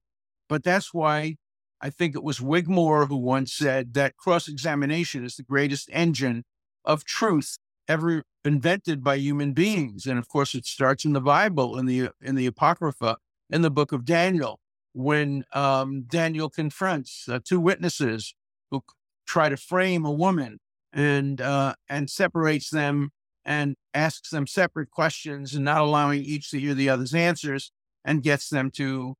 [0.49, 1.37] But that's why
[1.81, 6.43] I think it was Wigmore who once said that cross examination is the greatest engine
[6.85, 10.07] of truth ever invented by human beings.
[10.07, 13.71] And of course, it starts in the Bible, in the in the Apocrypha, in the
[13.71, 14.59] book of Daniel,
[14.93, 18.35] when um, Daniel confronts uh, two witnesses
[18.71, 18.83] who
[19.27, 20.59] try to frame a woman
[20.93, 23.11] and uh, and separates them
[23.45, 27.73] and asks them separate questions and not allowing each to hear the other's answers
[28.05, 29.15] and gets them to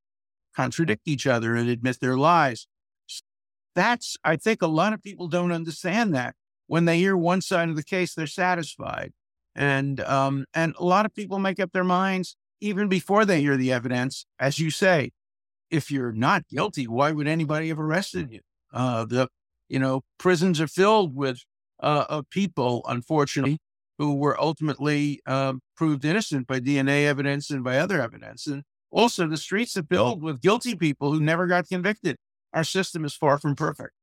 [0.55, 2.67] contradict each other and admit their lies.
[3.73, 6.35] That's, I think a lot of people don't understand that.
[6.67, 9.13] When they hear one side of the case, they're satisfied.
[9.55, 13.57] And, um, and a lot of people make up their minds even before they hear
[13.57, 15.11] the evidence, as you say,
[15.71, 18.41] if you're not guilty, why would anybody have arrested you?
[18.73, 19.27] Uh, the
[19.69, 21.39] you know prisons are filled with
[21.79, 23.57] uh, of people, unfortunately,
[23.97, 29.27] who were ultimately uh, proved innocent by DNA evidence and by other evidence, and also
[29.27, 32.17] the streets are filled with guilty people who never got convicted.
[32.53, 33.93] Our system is far from perfect.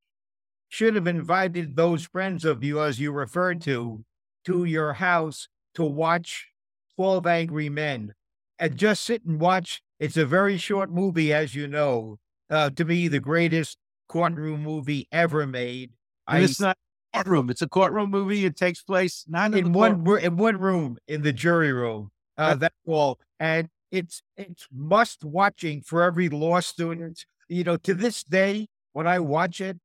[0.71, 4.05] Should have invited those friends of you, as you referred to,
[4.45, 6.49] to your house to watch
[6.97, 8.15] 12 Angry Men
[8.59, 9.83] and just sit and watch.
[9.99, 12.19] It's a very short movie, as you know.
[12.51, 15.91] Uh, to me, the greatest courtroom movie ever made.
[16.31, 16.79] And I, it's not
[17.15, 18.45] courtroom; it's a courtroom movie.
[18.45, 22.11] It takes place not in, in one in one room in the jury room.
[22.37, 27.25] Uh, that's all, and it's it's must watching for every law student.
[27.49, 29.79] You know, to this day, when I watch it,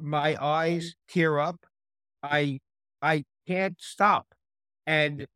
[0.00, 1.66] my eyes tear up.
[2.22, 2.60] I
[3.02, 4.34] I can't stop,
[4.86, 5.26] and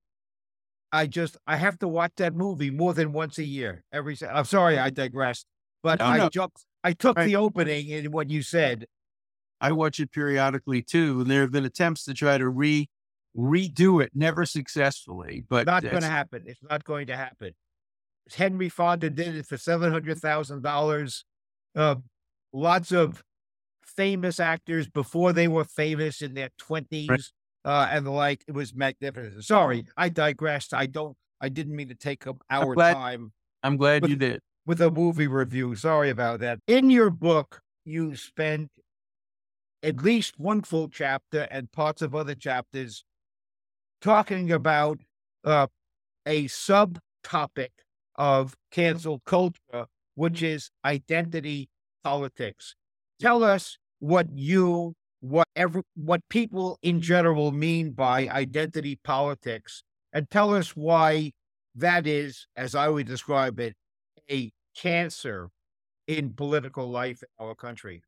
[0.95, 3.83] I just I have to watch that movie more than once a year.
[3.93, 5.45] Every I'm sorry, I digressed,
[5.83, 6.29] but no, I no.
[6.29, 6.65] jumped.
[6.85, 7.27] I took right.
[7.27, 8.87] the opening in what you said.
[9.61, 12.89] I watch it periodically too, and there have been attempts to try to re
[13.37, 15.45] redo it, never successfully.
[15.49, 16.45] But not going to happen.
[16.47, 17.55] It's not going to happen.
[18.33, 21.25] Henry Fonda did it for seven hundred thousand uh, dollars.
[22.53, 23.25] Lots of
[23.85, 27.33] famous actors before they were famous in their twenties.
[27.65, 28.45] Uh, and the like.
[28.47, 29.45] It was magnificent.
[29.45, 30.75] Sorry, I digressed.
[30.75, 31.17] I don't.
[31.41, 33.33] I didn't mean to take up our I'm glad, time.
[33.63, 35.75] I'm glad with, you did with a movie review.
[35.75, 36.61] Sorry about that.
[36.67, 38.71] In your book, you spent
[39.83, 43.05] at least one full chapter and parts of other chapters
[44.01, 45.01] talking about
[45.45, 45.67] uh,
[46.27, 47.71] a subtopic
[48.17, 51.69] of cancel culture, which is identity
[52.03, 52.75] politics.
[53.21, 59.83] Tell us what you what every, what people in general mean by identity politics
[60.13, 61.33] and tell us why
[61.75, 63.75] that is, as I would describe it,
[64.31, 65.49] a cancer
[66.07, 68.03] in political life in our country.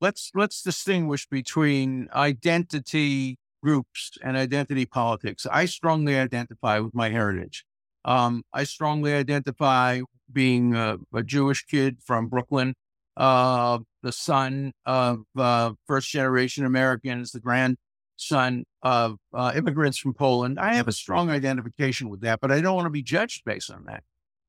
[0.00, 5.46] Let's let's distinguish between identity groups and identity politics.
[5.50, 7.64] I strongly identify with my heritage.
[8.04, 12.74] Um, I strongly identify being a, a Jewish kid from Brooklyn
[13.16, 20.60] uh, the son of uh, first generation Americans, the grandson of uh, immigrants from Poland.
[20.60, 23.68] I have a strong identification with that, but I don't want to be judged based
[23.68, 24.04] on that.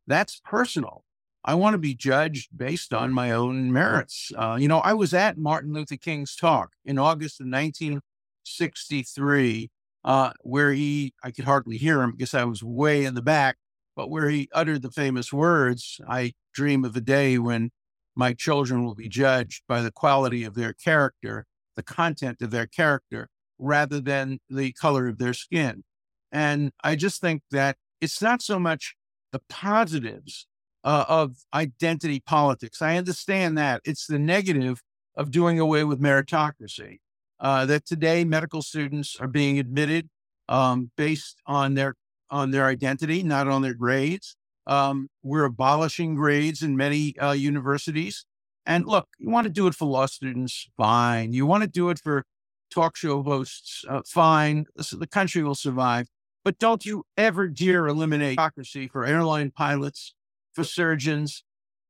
[0.05, 1.03] That's personal.
[1.43, 4.31] I want to be judged based on my own merits.
[4.37, 9.71] Uh, you know, I was at Martin Luther King's talk in August of 1963,
[10.03, 13.57] uh, where he, I could hardly hear him because I was way in the back,
[13.95, 17.71] but where he uttered the famous words, I dream of a day when
[18.17, 22.65] my children will be judged by the quality of their character, the content of their
[22.65, 25.83] character, rather than the color of their skin.
[26.31, 28.95] And I just think that it's not so much
[29.31, 30.47] the positives
[30.83, 32.81] uh, of identity politics.
[32.81, 33.81] I understand that.
[33.83, 34.81] It's the negative
[35.15, 36.99] of doing away with meritocracy.
[37.39, 40.09] Uh, that today medical students are being admitted
[40.49, 41.93] um, based on their
[42.31, 44.36] on their identity, not on their grades.
[44.67, 48.25] Um, we're abolishing grades in many uh, universities.
[48.65, 51.31] And look, you want to do it for law students, fine.
[51.31, 52.25] You want to do it for
[52.69, 54.65] talk show hosts, uh, fine.
[54.75, 56.07] The country will survive.
[56.43, 60.13] But don't you ever dare eliminate democracy for airline pilots,
[60.53, 61.43] for surgeons,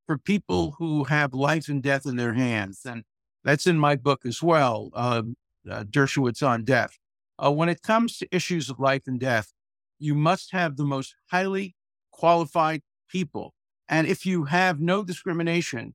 [0.06, 2.80] for people who have life and death in their hands.
[2.84, 3.02] And
[3.44, 5.34] that's in my book as well, um,
[5.68, 6.96] uh, Dershowitz on Death.
[7.38, 9.52] Uh, when it comes to issues of life and death,
[9.98, 11.74] you must have the most highly
[12.18, 13.54] qualified people.
[13.88, 15.94] And if you have no discrimination,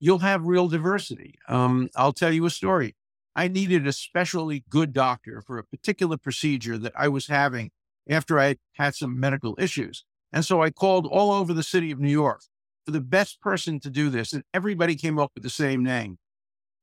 [0.00, 1.34] you'll have real diversity.
[1.46, 2.96] Um, I'll tell you a story.
[3.36, 7.70] I needed a specially good doctor for a particular procedure that I was having
[8.08, 10.04] after I had some medical issues.
[10.32, 12.40] And so I called all over the city of New York
[12.84, 14.32] for the best person to do this.
[14.32, 16.18] And everybody came up with the same name.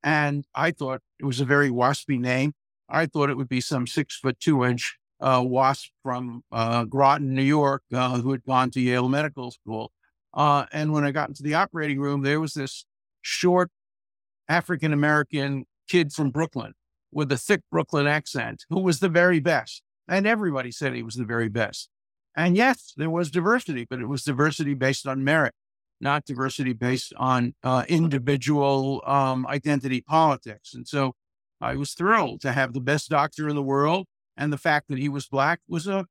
[0.02, 2.54] And I thought it was a very waspy name.
[2.88, 7.34] I thought it would be some six foot two inch uh, wasp from uh, Groton,
[7.34, 9.92] New York, uh, who had gone to Yale Medical School.
[10.32, 12.84] Uh, and when I got into the operating room, there was this
[13.20, 13.70] short
[14.48, 16.72] African American kid from Brooklyn
[17.12, 19.82] with a thick Brooklyn accent who was the very best.
[20.08, 21.88] And everybody said he was the very best.
[22.36, 25.54] And yes, there was diversity, but it was diversity based on merit,
[26.00, 30.74] not diversity based on uh, individual um, identity politics.
[30.74, 31.14] And so
[31.60, 34.06] I was thrilled to have the best doctor in the world
[34.40, 36.06] and the fact that he was black was a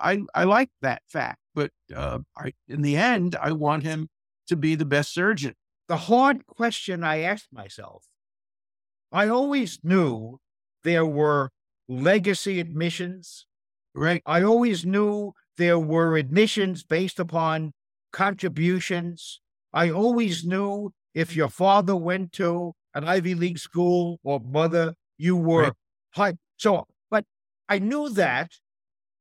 [0.00, 4.08] I I like that fact, but uh, I, in the end, I want him
[4.48, 5.54] to be the best surgeon.
[5.86, 8.06] The hard question I asked myself,
[9.12, 10.38] I always knew
[10.82, 11.50] there were
[11.88, 13.46] legacy admissions.
[13.94, 14.22] Right.
[14.24, 17.72] I always knew there were admissions based upon
[18.12, 19.40] contributions.
[19.74, 25.36] I always knew if your father went to an Ivy League school or mother, you
[25.36, 25.72] were right.
[26.10, 26.34] high.
[26.56, 26.86] So, but
[27.70, 28.50] I knew that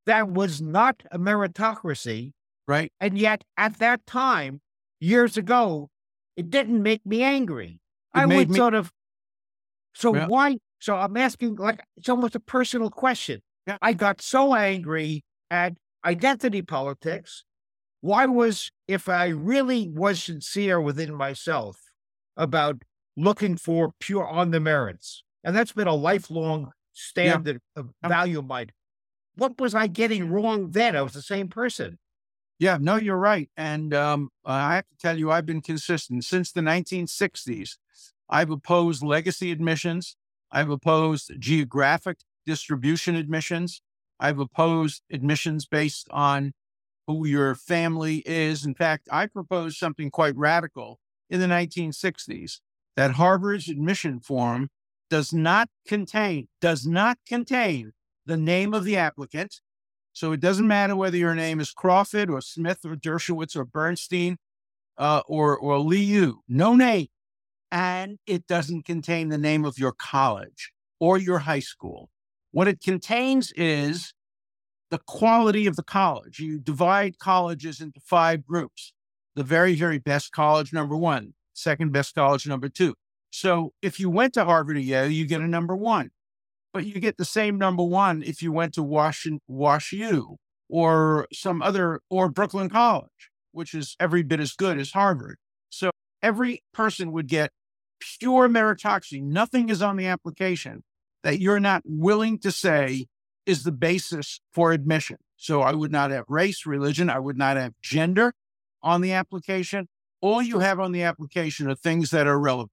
[0.06, 2.34] that was not a meritocracy.
[2.68, 2.92] Right.
[3.00, 4.60] And yet at that time,
[5.00, 5.90] years ago,
[6.36, 7.80] it didn't make me angry.
[8.16, 8.58] It I would me...
[8.58, 8.92] sort of,
[9.94, 10.28] so yeah.
[10.28, 10.58] why?
[10.80, 13.42] So I'm asking, like, it's almost a personal question.
[13.68, 13.78] Yeah.
[13.82, 15.74] I got so angry at
[16.04, 17.44] identity politics.
[18.02, 21.78] Why was, if I really was sincere within myself
[22.38, 22.82] about
[23.18, 27.84] looking for pure on the merits, and that's been a lifelong standard yeah.
[27.84, 28.72] of value of mine,
[29.36, 30.96] what was I getting wrong then?
[30.96, 31.98] I was the same person.
[32.60, 33.50] Yeah, no, you're right.
[33.56, 37.78] And um, I have to tell you, I've been consistent since the 1960s.
[38.30, 40.18] I've opposed legacy admissions.
[40.52, 43.82] I've opposed geographic distribution admissions.
[44.20, 46.54] I've opposed admissions based on
[47.08, 48.66] who your family is.
[48.66, 52.60] In fact, I proposed something quite radical in the 1960s
[52.98, 54.70] that Harvard's admission form
[55.10, 57.94] does not contain, does not contain
[58.26, 59.62] the name of the applicant
[60.14, 64.38] so it doesn't matter whether your name is Crawford or Smith or Dershowitz or Bernstein
[64.98, 67.08] uh, or, or Liu, no name.
[67.72, 72.10] And it doesn't contain the name of your college or your high school.
[72.52, 74.14] What it contains is
[74.90, 76.40] the quality of the college.
[76.40, 78.92] You divide colleges into five groups.
[79.36, 82.96] The very, very best college, number one, second best college, number two.
[83.32, 86.12] So if you went to Harvard or Yale, you get a number one
[86.74, 90.38] but you get the same number one if you went to Wash, Wash U
[90.70, 95.38] or some other, or Brooklyn College, which is every bit as good as Harvard.
[95.70, 95.90] So
[96.22, 97.52] every person would get
[98.00, 99.22] pure meritocracy.
[99.22, 100.84] Nothing is on the application
[101.24, 103.08] that you're not willing to say
[103.46, 105.18] is the basis for admission.
[105.38, 108.34] So I would not have race, religion, I would not have gender
[108.84, 109.88] on the application.
[110.22, 112.72] All you have on the application are things that are relevant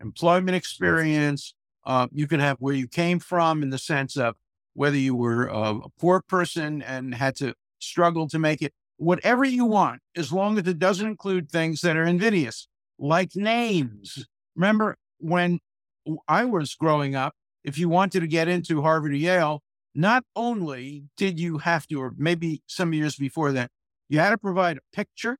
[0.00, 4.34] employment experience, uh, you can have where you came from in the sense of
[4.74, 9.64] whether you were a poor person and had to struggle to make it, whatever you
[9.64, 12.68] want, as long as it doesn't include things that are invidious,
[12.98, 14.26] like names.
[14.54, 15.60] Remember when
[16.28, 17.34] I was growing up,
[17.64, 19.62] if you wanted to get into Harvard or Yale,
[19.94, 23.70] not only did you have to, or maybe some years before that,
[24.08, 25.38] you had to provide a picture,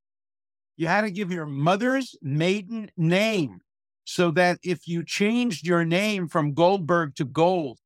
[0.76, 3.60] you had to give your mother's maiden name
[4.06, 7.80] so that if you changed your name from Goldberg to Gold,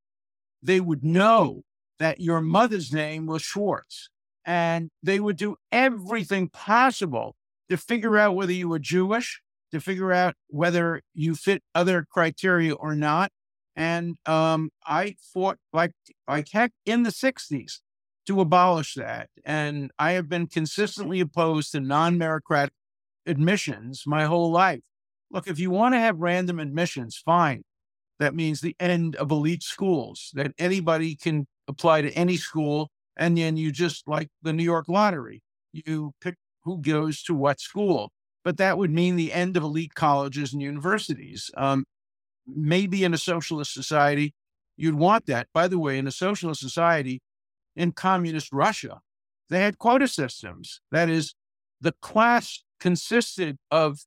[0.63, 1.63] they would know
[1.99, 4.11] that your mother's name was Schwartz.
[4.45, 7.37] And they would do everything possible
[7.71, 9.41] to figure out whether you were Jewish,
[9.73, 13.33] to figure out whether you fit other criteria or not.
[13.75, 15.93] And um, I fought like,
[16.29, 17.81] like heck in the 60s
[18.27, 19.31] to abolish that.
[19.45, 22.71] And I have been consistently opposed to non meritocratic
[23.27, 24.81] admissions my whole life.
[25.31, 27.63] Look, if you want to have random admissions, fine.
[28.19, 32.91] That means the end of elite schools, that anybody can apply to any school.
[33.17, 37.61] And then you just like the New York lottery, you pick who goes to what
[37.61, 38.11] school.
[38.45, 41.51] But that would mean the end of elite colleges and universities.
[41.57, 41.85] Um,
[42.47, 44.35] maybe in a socialist society,
[44.77, 45.49] you'd want that.
[45.53, 47.21] By the way, in a socialist society,
[47.77, 49.01] in communist Russia,
[49.49, 50.81] they had quota systems.
[50.91, 51.35] That is,
[51.81, 54.01] the class consisted of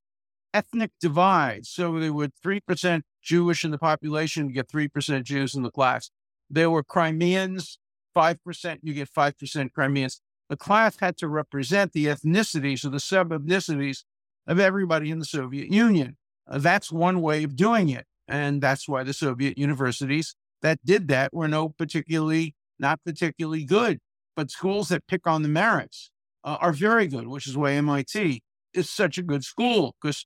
[0.54, 1.66] ethnic divide.
[1.66, 6.10] So there were 3% Jewish in the population, you get 3% Jews in the class.
[6.50, 7.80] There were Crimeans,
[8.16, 10.22] 5%, you get 5% Crimeans.
[10.50, 14.04] The class had to represent the ethnicities or the sub ethnicities
[14.46, 16.18] of everybody in the Soviet Union.
[16.48, 18.06] Uh, that's one way of doing it.
[18.28, 24.00] And that's why the Soviet universities that did that were no particularly, not particularly good.
[24.36, 26.12] But schools that pick on the merits
[26.44, 28.42] uh, are very good, which is why MIT
[28.74, 30.26] is such a good school because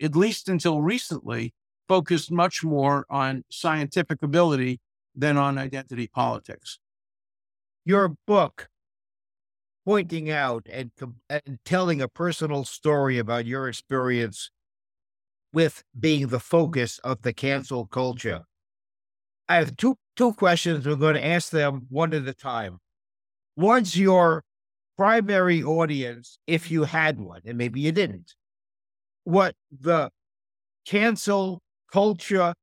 [0.00, 1.54] at least until recently,
[1.88, 4.80] focused much more on scientific ability
[5.14, 6.78] than on identity politics.
[7.84, 8.68] Your book,
[9.84, 10.90] pointing out and,
[11.30, 14.50] and telling a personal story about your experience
[15.52, 18.42] with being the focus of the cancel culture.
[19.48, 20.86] I have two two questions.
[20.86, 22.78] We're going to ask them one at a time.
[23.54, 24.42] What's your
[24.96, 28.34] primary audience, if you had one, and maybe you didn't?
[29.26, 30.08] What the
[30.86, 31.60] cancel
[31.92, 32.54] culture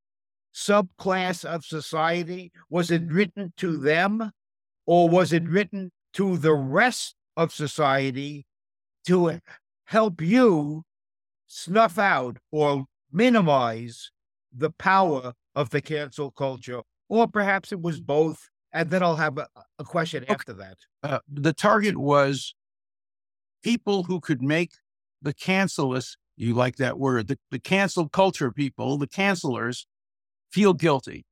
[0.55, 2.51] subclass of society?
[2.69, 4.31] Was it written to them
[4.85, 8.45] or was it written to the rest of society
[9.07, 9.39] to
[9.85, 10.83] help you
[11.47, 14.11] snuff out or minimize
[14.55, 16.81] the power of the cancel culture?
[17.09, 19.47] Or perhaps it was both and then I'll have a,
[19.77, 20.33] a question okay.
[20.33, 20.77] after that.
[21.03, 22.55] Uh, the target was
[23.63, 24.71] people who could make
[25.21, 29.85] the cancellous, you like that word, the, the cancel culture people, the cancelers,
[30.51, 31.25] feel guilty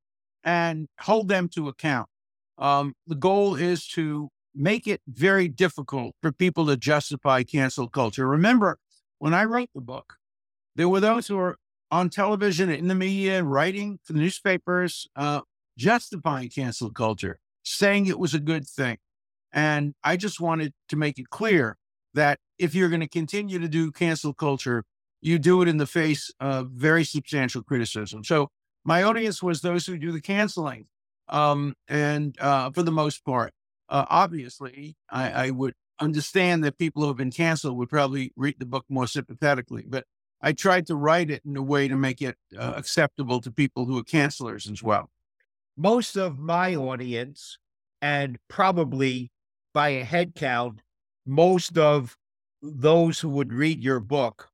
[0.44, 2.08] and hold them to account.
[2.58, 8.26] Um, the goal is to make it very difficult for people to justify cancel culture.
[8.26, 8.78] Remember,
[9.18, 10.14] when I wrote the book,
[10.76, 11.56] there were those who were
[11.90, 15.40] on television, in the media, writing for the newspapers, uh,
[15.76, 18.98] justifying cancel culture, saying it was a good thing.
[19.52, 21.76] And I just wanted to make it clear
[22.14, 24.84] that if you're going to continue to do cancel culture,
[25.22, 28.24] you do it in the face of very substantial criticism.
[28.24, 28.50] So
[28.84, 30.86] my audience was those who do the canceling.
[31.28, 33.52] Um, and uh, for the most part,
[33.88, 38.56] uh, obviously, I, I, would understand that people who have been canceled would probably read
[38.58, 39.84] the book more sympathetically.
[39.88, 40.04] But
[40.42, 43.84] I tried to write it in a way to make it uh, acceptable to people
[43.84, 45.10] who are cancelers as well.
[45.76, 47.58] Most of my audience,
[48.00, 49.30] and probably
[49.72, 50.80] by a head count,
[51.24, 52.16] most of
[52.60, 54.51] those who would read your book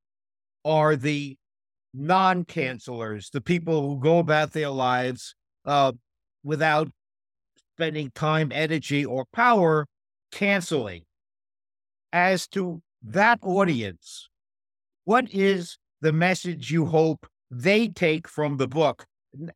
[0.69, 1.37] are the
[1.95, 5.93] non cancelers, the people who go about their lives uh,
[6.45, 6.89] without
[7.75, 9.87] spending time, energy, or power
[10.31, 11.03] canceling.
[12.13, 14.29] As to that audience,
[15.05, 19.07] what is the message you hope they take from the book?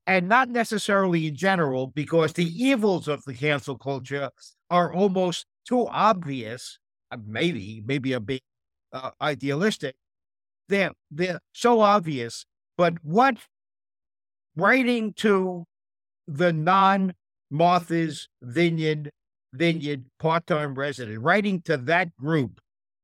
[0.07, 4.31] And not necessarily in general, because the evils of the cancel culture
[4.71, 6.79] are almost too obvious
[7.11, 8.43] uh, maybe, maybe a bit
[8.93, 9.95] uh, idealistic.
[10.73, 12.47] They're, they're so obvious.
[12.79, 13.37] But what
[14.57, 15.67] writing to
[16.27, 17.13] the non
[17.51, 19.11] Martha's Vineyard,
[19.53, 22.59] Vineyard part time resident, writing to that group,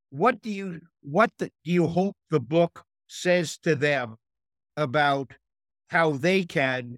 [0.09, 4.15] what do you what the, do you hope the book says to them
[4.75, 5.33] about
[5.89, 6.97] how they can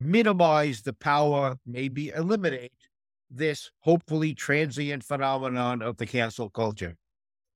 [0.00, 2.72] minimize the power, maybe eliminate
[3.30, 6.96] this hopefully transient phenomenon of the cancel culture?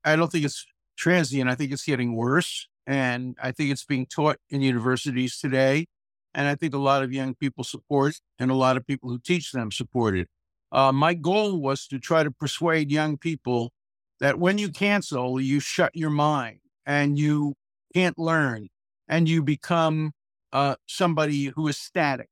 [0.05, 0.65] I don't think it's
[0.97, 1.51] transient.
[1.51, 2.69] I think it's getting worse.
[2.87, 5.87] And I think it's being taught in universities today.
[6.35, 9.19] And I think a lot of young people support and a lot of people who
[9.19, 10.29] teach them support it.
[10.73, 13.73] Uh, my goal was to try to persuade young people
[14.21, 17.55] that when you cancel, you shut your mind and you
[17.95, 18.69] can't learn
[19.09, 20.13] and you become
[20.53, 22.31] uh, somebody who is static.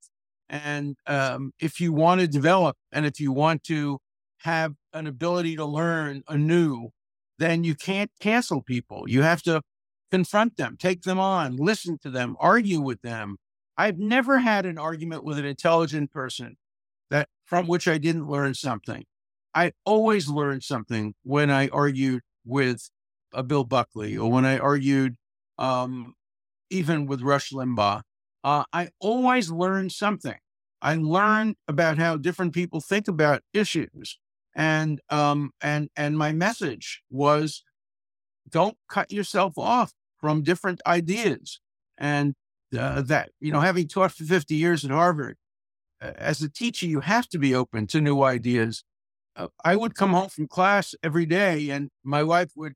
[0.49, 3.99] And um, if you want to develop and if you want to
[4.39, 6.91] have an ability to learn anew,
[7.41, 9.05] then you can't cancel people.
[9.09, 9.63] You have to
[10.13, 13.37] confront them, take them on, listen to them, argue with them.
[13.77, 16.57] I've never had an argument with an intelligent person
[17.11, 19.05] that from which I didn't learn something.
[19.55, 22.91] I always learned something when I argued with
[23.35, 25.17] uh, Bill Buckley or when I argued
[25.59, 26.15] um,
[26.71, 28.03] even with Rush Limbaugh
[28.43, 30.37] uh, I always learned something.
[30.83, 34.19] I learned about how different people think about issues,
[34.55, 37.63] and um, and and my message was,
[38.49, 41.61] don't cut yourself off from different ideas,
[41.99, 42.35] and
[42.79, 45.37] uh, that you know, having taught for fifty years at Harvard,
[46.01, 48.85] as a teacher, you have to be open to new ideas.
[49.37, 52.75] Uh, I would come home from class every day, and my wife would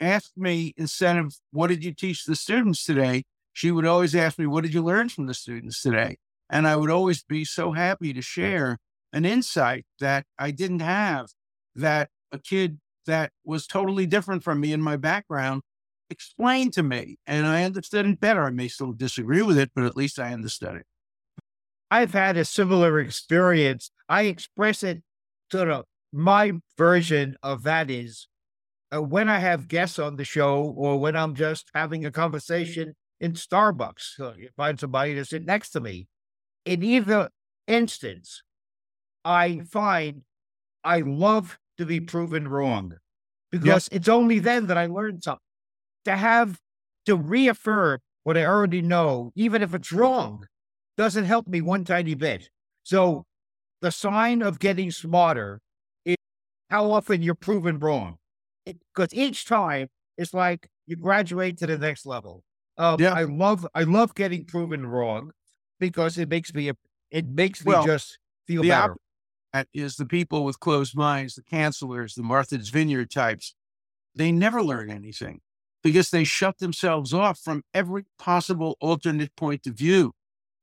[0.00, 4.38] ask me instead of what did you teach the students today she would always ask
[4.38, 6.18] me, What did you learn from the students today?
[6.50, 8.78] And I would always be so happy to share
[9.14, 11.28] an insight that I didn't have
[11.76, 15.62] that a kid that was totally different from me in my background
[16.10, 17.16] explained to me.
[17.26, 18.44] And I understood it better.
[18.44, 20.86] I may still disagree with it, but at least I understood it.
[21.90, 23.90] I've had a similar experience.
[24.08, 25.02] I express it
[25.50, 28.28] sort of my version of that is
[28.94, 32.94] uh, when I have guests on the show or when I'm just having a conversation
[33.20, 34.14] in Starbucks.
[34.16, 36.06] So you find somebody to sit next to me.
[36.64, 37.30] In either
[37.66, 38.42] instance,
[39.24, 40.22] I find
[40.82, 42.94] I love to be proven wrong
[43.50, 45.40] because it's only then that I learn something.
[46.04, 46.60] To have
[47.06, 50.46] to reaffirm what I already know, even if it's wrong,
[50.96, 52.50] doesn't help me one tiny bit.
[52.82, 53.24] So
[53.80, 55.60] the sign of getting smarter
[56.04, 56.16] is
[56.70, 58.16] how often you're proven wrong.
[58.66, 62.42] Because each time it's like you graduate to the next level.
[62.76, 63.12] Um, yeah.
[63.12, 65.30] I love I love getting proven wrong
[65.78, 66.72] because it makes me
[67.10, 68.92] it makes me well, just feel the better.
[68.92, 69.00] Op-
[69.72, 73.54] is the people with closed minds, the cancelers, the Martha's Vineyard types.
[74.14, 75.40] They never learn anything
[75.82, 80.12] because they shut themselves off from every possible alternate point of view.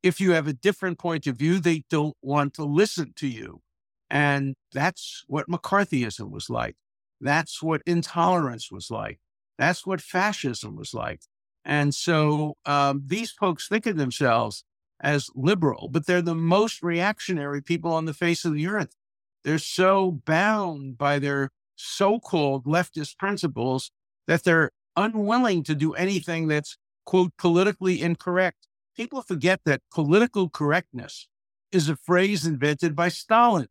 [0.04, 3.62] If you have a different point of view, they don't want to listen to you.
[4.10, 6.76] And that's what McCarthyism was like.
[7.22, 9.20] That's what intolerance was like.
[9.58, 11.22] That's what fascism was like.
[11.64, 14.64] And so um, these folks think of themselves
[15.02, 18.96] as liberal, but they're the most reactionary people on the face of the earth.
[19.44, 23.92] They're so bound by their so called leftist principles
[24.28, 28.68] that they're unwilling to do anything that's, quote, politically incorrect.
[28.96, 31.28] People forget that political correctness
[31.72, 33.68] is a phrase invented by Stalin.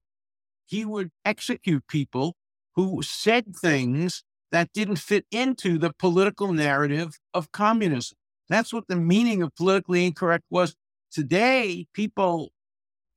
[0.67, 2.37] He would execute people
[2.75, 8.17] who said things that didn't fit into the political narrative of communism.
[8.49, 10.75] That's what the meaning of politically incorrect was.
[11.11, 12.51] Today, people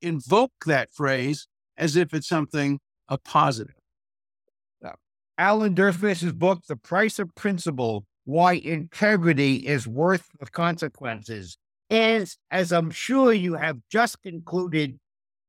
[0.01, 3.75] invoke that phrase as if it's something a positive.
[5.37, 11.57] Alan Dershowitz's book, The Price of Principle Why Integrity is Worth the Consequences,
[11.89, 14.99] is, as I'm sure you have just concluded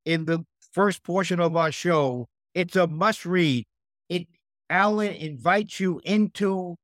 [0.03, 0.43] in the
[0.73, 3.65] first portion of our show, it's a must read.
[4.09, 4.27] It
[4.69, 6.75] Alan invites you into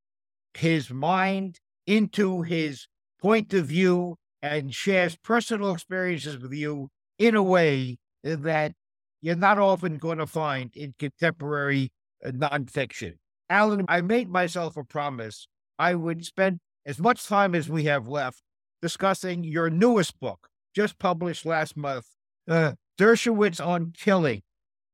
[0.53, 2.87] his mind, into his
[3.19, 6.89] point of view, and shares personal experiences with you
[7.19, 8.73] in a way that
[9.21, 11.91] you're not often going to find in contemporary
[12.25, 13.13] uh, nonfiction.
[13.49, 18.07] Alan, I made myself a promise I would spend as much time as we have
[18.07, 18.41] left
[18.81, 22.05] discussing your newest book, just published last month,
[22.49, 24.41] uh, Dershowitz on Killing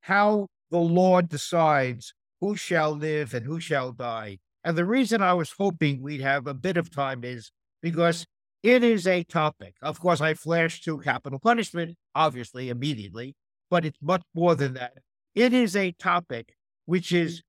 [0.02, 4.38] How the Law Decides Who Shall Live and Who Shall Die.
[4.64, 8.26] And the reason I was hoping we'd have a bit of time is because
[8.64, 9.76] it is a topic.
[9.82, 13.36] Of course, I flashed to capital punishment, obviously, immediately,
[13.70, 14.94] but it's much more than that.
[15.36, 16.56] It is a topic
[16.86, 17.44] which is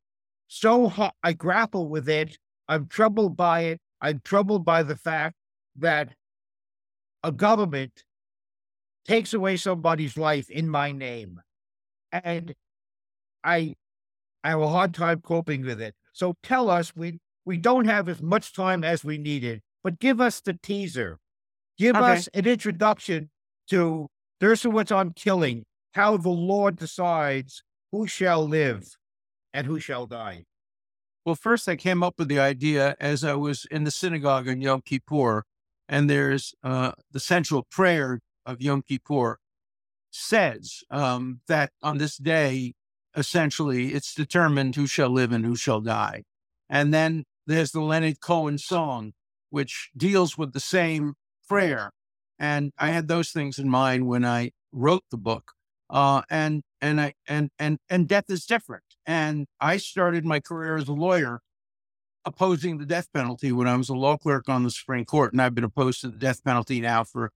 [0.48, 1.12] so hard.
[1.22, 2.38] I grapple with it.
[2.68, 3.80] I'm troubled by it.
[4.00, 5.34] I'm troubled by the fact
[5.76, 6.11] that
[7.22, 8.04] a government
[9.06, 11.40] takes away somebody's life in my name.
[12.12, 12.54] And
[13.42, 13.74] I
[14.44, 15.94] I have a hard time coping with it.
[16.12, 20.20] So tell us we we don't have as much time as we needed, but give
[20.20, 21.18] us the teaser.
[21.78, 22.12] Give okay.
[22.12, 23.30] us an introduction
[23.70, 24.09] to
[24.39, 28.84] Dershowitz on killing how the Law decides who shall live
[29.55, 30.45] and who shall die.
[31.24, 34.61] Well, first I came up with the idea as I was in the synagogue on
[34.61, 35.45] Yom Kippur,
[35.89, 39.39] and there's uh, the central prayer of Yom Kippur
[40.11, 42.74] says um, that on this day,
[43.16, 46.24] essentially, it's determined who shall live and who shall die.
[46.68, 49.14] And then there's the Leonard Cohen song,
[49.51, 51.14] which deals with the same
[51.49, 51.92] prayer.
[52.38, 55.53] And I had those things in mind when I wrote the book.
[55.90, 58.84] Uh, and and I and and and death is different.
[59.07, 61.40] And I started my career as a lawyer
[62.24, 65.40] opposing the death penalty when I was a law clerk on the Supreme Court, and
[65.40, 67.32] I've been opposed to the death penalty now for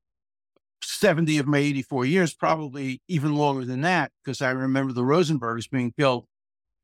[0.82, 5.70] 70 of my 84 years, probably even longer than that, because I remember the Rosenbergs
[5.70, 6.26] being killed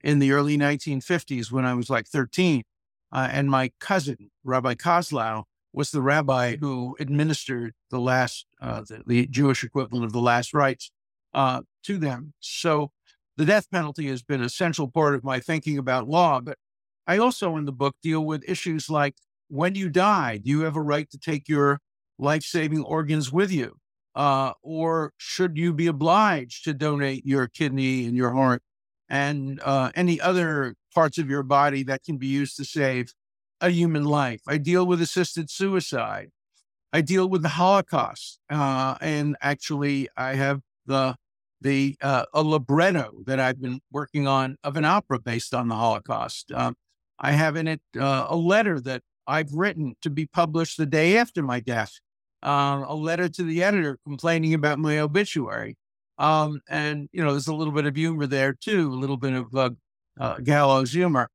[0.03, 2.63] in the early 1950s when I was like 13.
[3.13, 9.03] Uh, and my cousin, Rabbi Koslowe, was the rabbi who administered the last, uh, the,
[9.07, 10.91] the, Jewish equivalent of the last rites
[11.35, 12.33] uh, to them.
[12.41, 12.91] So
[13.37, 16.41] the death penalty has been a central part of my thinking about law.
[16.41, 16.59] But
[17.07, 19.15] I also, in the book, deal with issues like
[19.49, 21.81] when you die, do you have a right to take your
[22.19, 23.77] life saving organs with you?
[24.15, 28.63] Uh, or should you be obliged to donate your kidney and your heart
[29.09, 33.13] and uh, any other parts of your body that can be used to save
[33.61, 34.41] a human life?
[34.47, 36.31] I deal with assisted suicide.
[36.93, 38.41] I deal with the Holocaust.
[38.51, 41.17] Uh, and actually, I have the
[41.61, 45.75] the uh, a libretto that I've been working on of an opera based on the
[45.75, 46.53] Holocaust.
[46.53, 46.77] Um,
[47.19, 51.19] I have in it uh, a letter that I've written to be published the day
[51.19, 51.93] after my death,
[52.43, 55.77] uh, a letter to the editor complaining about my obituary.
[56.19, 59.35] Um, and, you know, there's a little bit of humor there too, a little bit
[59.35, 59.71] of uh,
[60.19, 61.31] uh, gallows humor.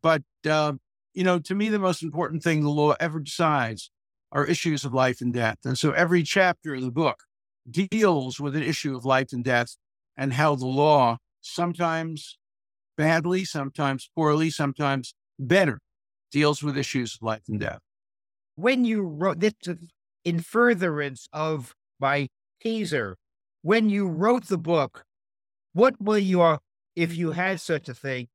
[0.00, 0.80] But, um,
[1.12, 3.90] you know, to me, the most important thing the law ever decides
[4.30, 5.58] are issues of life and death.
[5.64, 7.24] And so every chapter of the book
[7.68, 9.76] deals with an issue of life and death
[10.16, 12.38] and how the law sometimes
[12.96, 15.80] badly, sometimes poorly, sometimes better
[16.30, 17.80] deals with issues of life and death.
[18.54, 19.54] When you wrote this,
[20.24, 22.28] in furtherance of my
[22.60, 23.16] teaser,
[23.62, 25.04] when you wrote the book,
[25.72, 26.60] what were your,
[26.96, 27.40] if you mm-hmm.
[27.40, 28.28] had such a thing,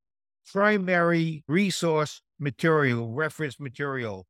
[0.51, 4.26] primary resource material, reference material?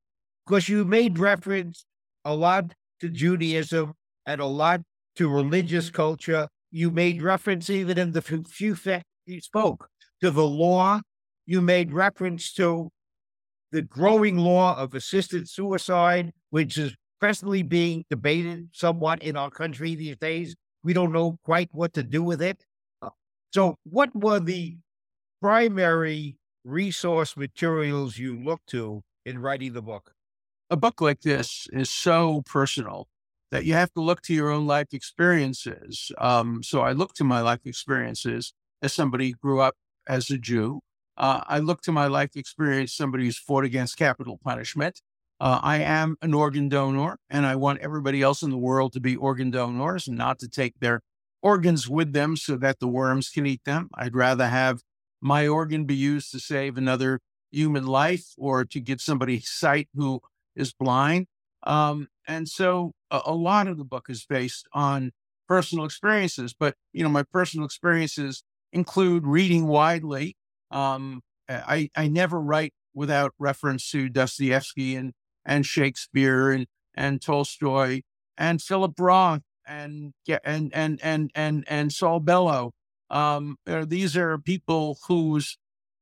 [0.46, 1.86] Because you made reference
[2.26, 3.94] a lot to Judaism
[4.26, 4.82] and a lot
[5.16, 6.48] to religious culture.
[6.72, 9.88] You made reference even in the few facts you spoke
[10.22, 11.02] to the law.
[11.46, 12.90] You made reference to
[13.72, 19.96] the growing law of assisted suicide, which is presently being debated somewhat in our country
[19.96, 20.56] these days.
[20.84, 22.66] We don't know quite what to do with it.
[23.02, 23.10] Uh,
[23.54, 24.78] so, what were the
[25.42, 30.14] primary resource materials you looked to in writing the book?
[30.70, 33.08] A book like this is so personal
[33.52, 36.12] that you have to look to your own life experiences.
[36.18, 39.76] Um, so I look to my life experiences as somebody who grew up
[40.08, 40.80] as a Jew.
[41.18, 45.02] Uh, I look to my life experience, somebody who's fought against capital punishment.
[45.44, 49.02] Uh, I am an organ donor, and I want everybody else in the world to
[49.02, 51.02] be organ donors and not to take their
[51.42, 53.90] organs with them so that the worms can eat them.
[53.94, 54.84] I'd rather have
[55.20, 57.20] my organ be used to save another
[57.52, 60.22] human life or to give somebody sight who
[60.56, 61.28] is blind.
[61.64, 65.12] Um, and so a, a, lot of the book is based on
[65.50, 70.38] personal experiences, but you know, my personal experiences include reading widely.
[70.72, 71.20] Um,
[71.50, 75.12] I, I never write without reference to Dostoevsky and,
[75.46, 78.02] and Shakespeare and, and Tolstoy
[78.38, 80.14] and Philip Roth and,
[80.44, 82.74] and, and, and, and, and Saul Bellow.
[83.10, 85.58] Um, these are people whose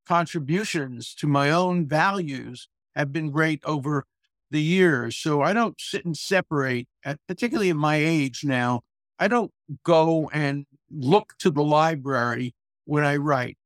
[0.08, 4.06] contributions to my own values have been great over
[4.50, 5.16] the years.
[5.16, 6.88] So I don't sit and separate,
[7.28, 8.82] particularly at my age now.
[9.18, 9.52] I don't
[9.84, 12.54] go and look to the library
[12.86, 13.58] when I write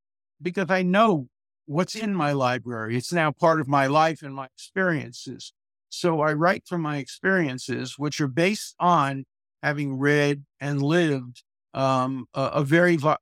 [0.41, 1.27] because I know
[1.65, 2.97] what's in my library.
[2.97, 5.53] It's now part of my life and my experiences.
[5.95, 9.25] So I write from my experiences, which are based on
[9.63, 11.43] having read and lived
[11.73, 13.17] um, a, a, very va-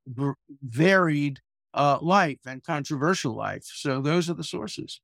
[0.61, 1.39] varied
[1.73, 3.63] uh, life and controversial life.
[3.65, 4.99] So those are the sources.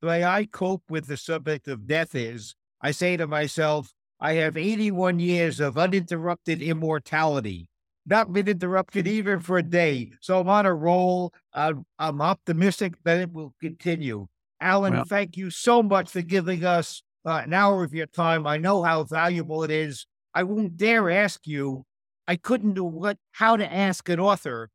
[0.00, 4.34] The way I cope with the subject of death is I say to myself, I
[4.34, 7.68] have 81 years of uninterrupted immortality,
[8.06, 10.12] not been interrupted even for a day.
[10.20, 11.32] So I'm on a roll.
[11.52, 14.26] I'm, I'm optimistic that it will continue.
[14.60, 18.46] Alan, well, thank you so much for giving us uh, an hour of your time.
[18.46, 20.06] I know how valuable it is.
[20.34, 21.84] I won't dare ask you.
[22.26, 24.70] I couldn't know what how to ask an author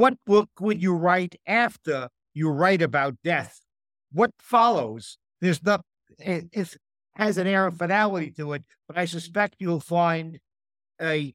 [0.00, 3.60] what book would you write after you write about death?
[4.12, 5.18] What follows?
[5.42, 5.84] There's not,
[6.18, 6.76] it, it
[7.16, 10.38] has an air of finality to it, but I suspect you'll find
[11.00, 11.34] a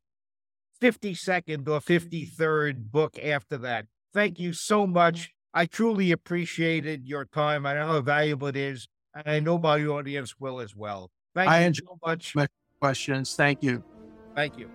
[0.82, 3.86] 52nd or 53rd book after that.
[4.16, 5.32] Thank you so much.
[5.56, 7.66] I truly appreciated your time.
[7.66, 11.10] I know how valuable it is, and I know my audience will as well.
[11.34, 12.36] Thank I you so much.
[12.36, 12.48] My
[12.82, 13.36] questions.
[13.36, 13.84] Thank you.
[14.36, 14.70] Thank you.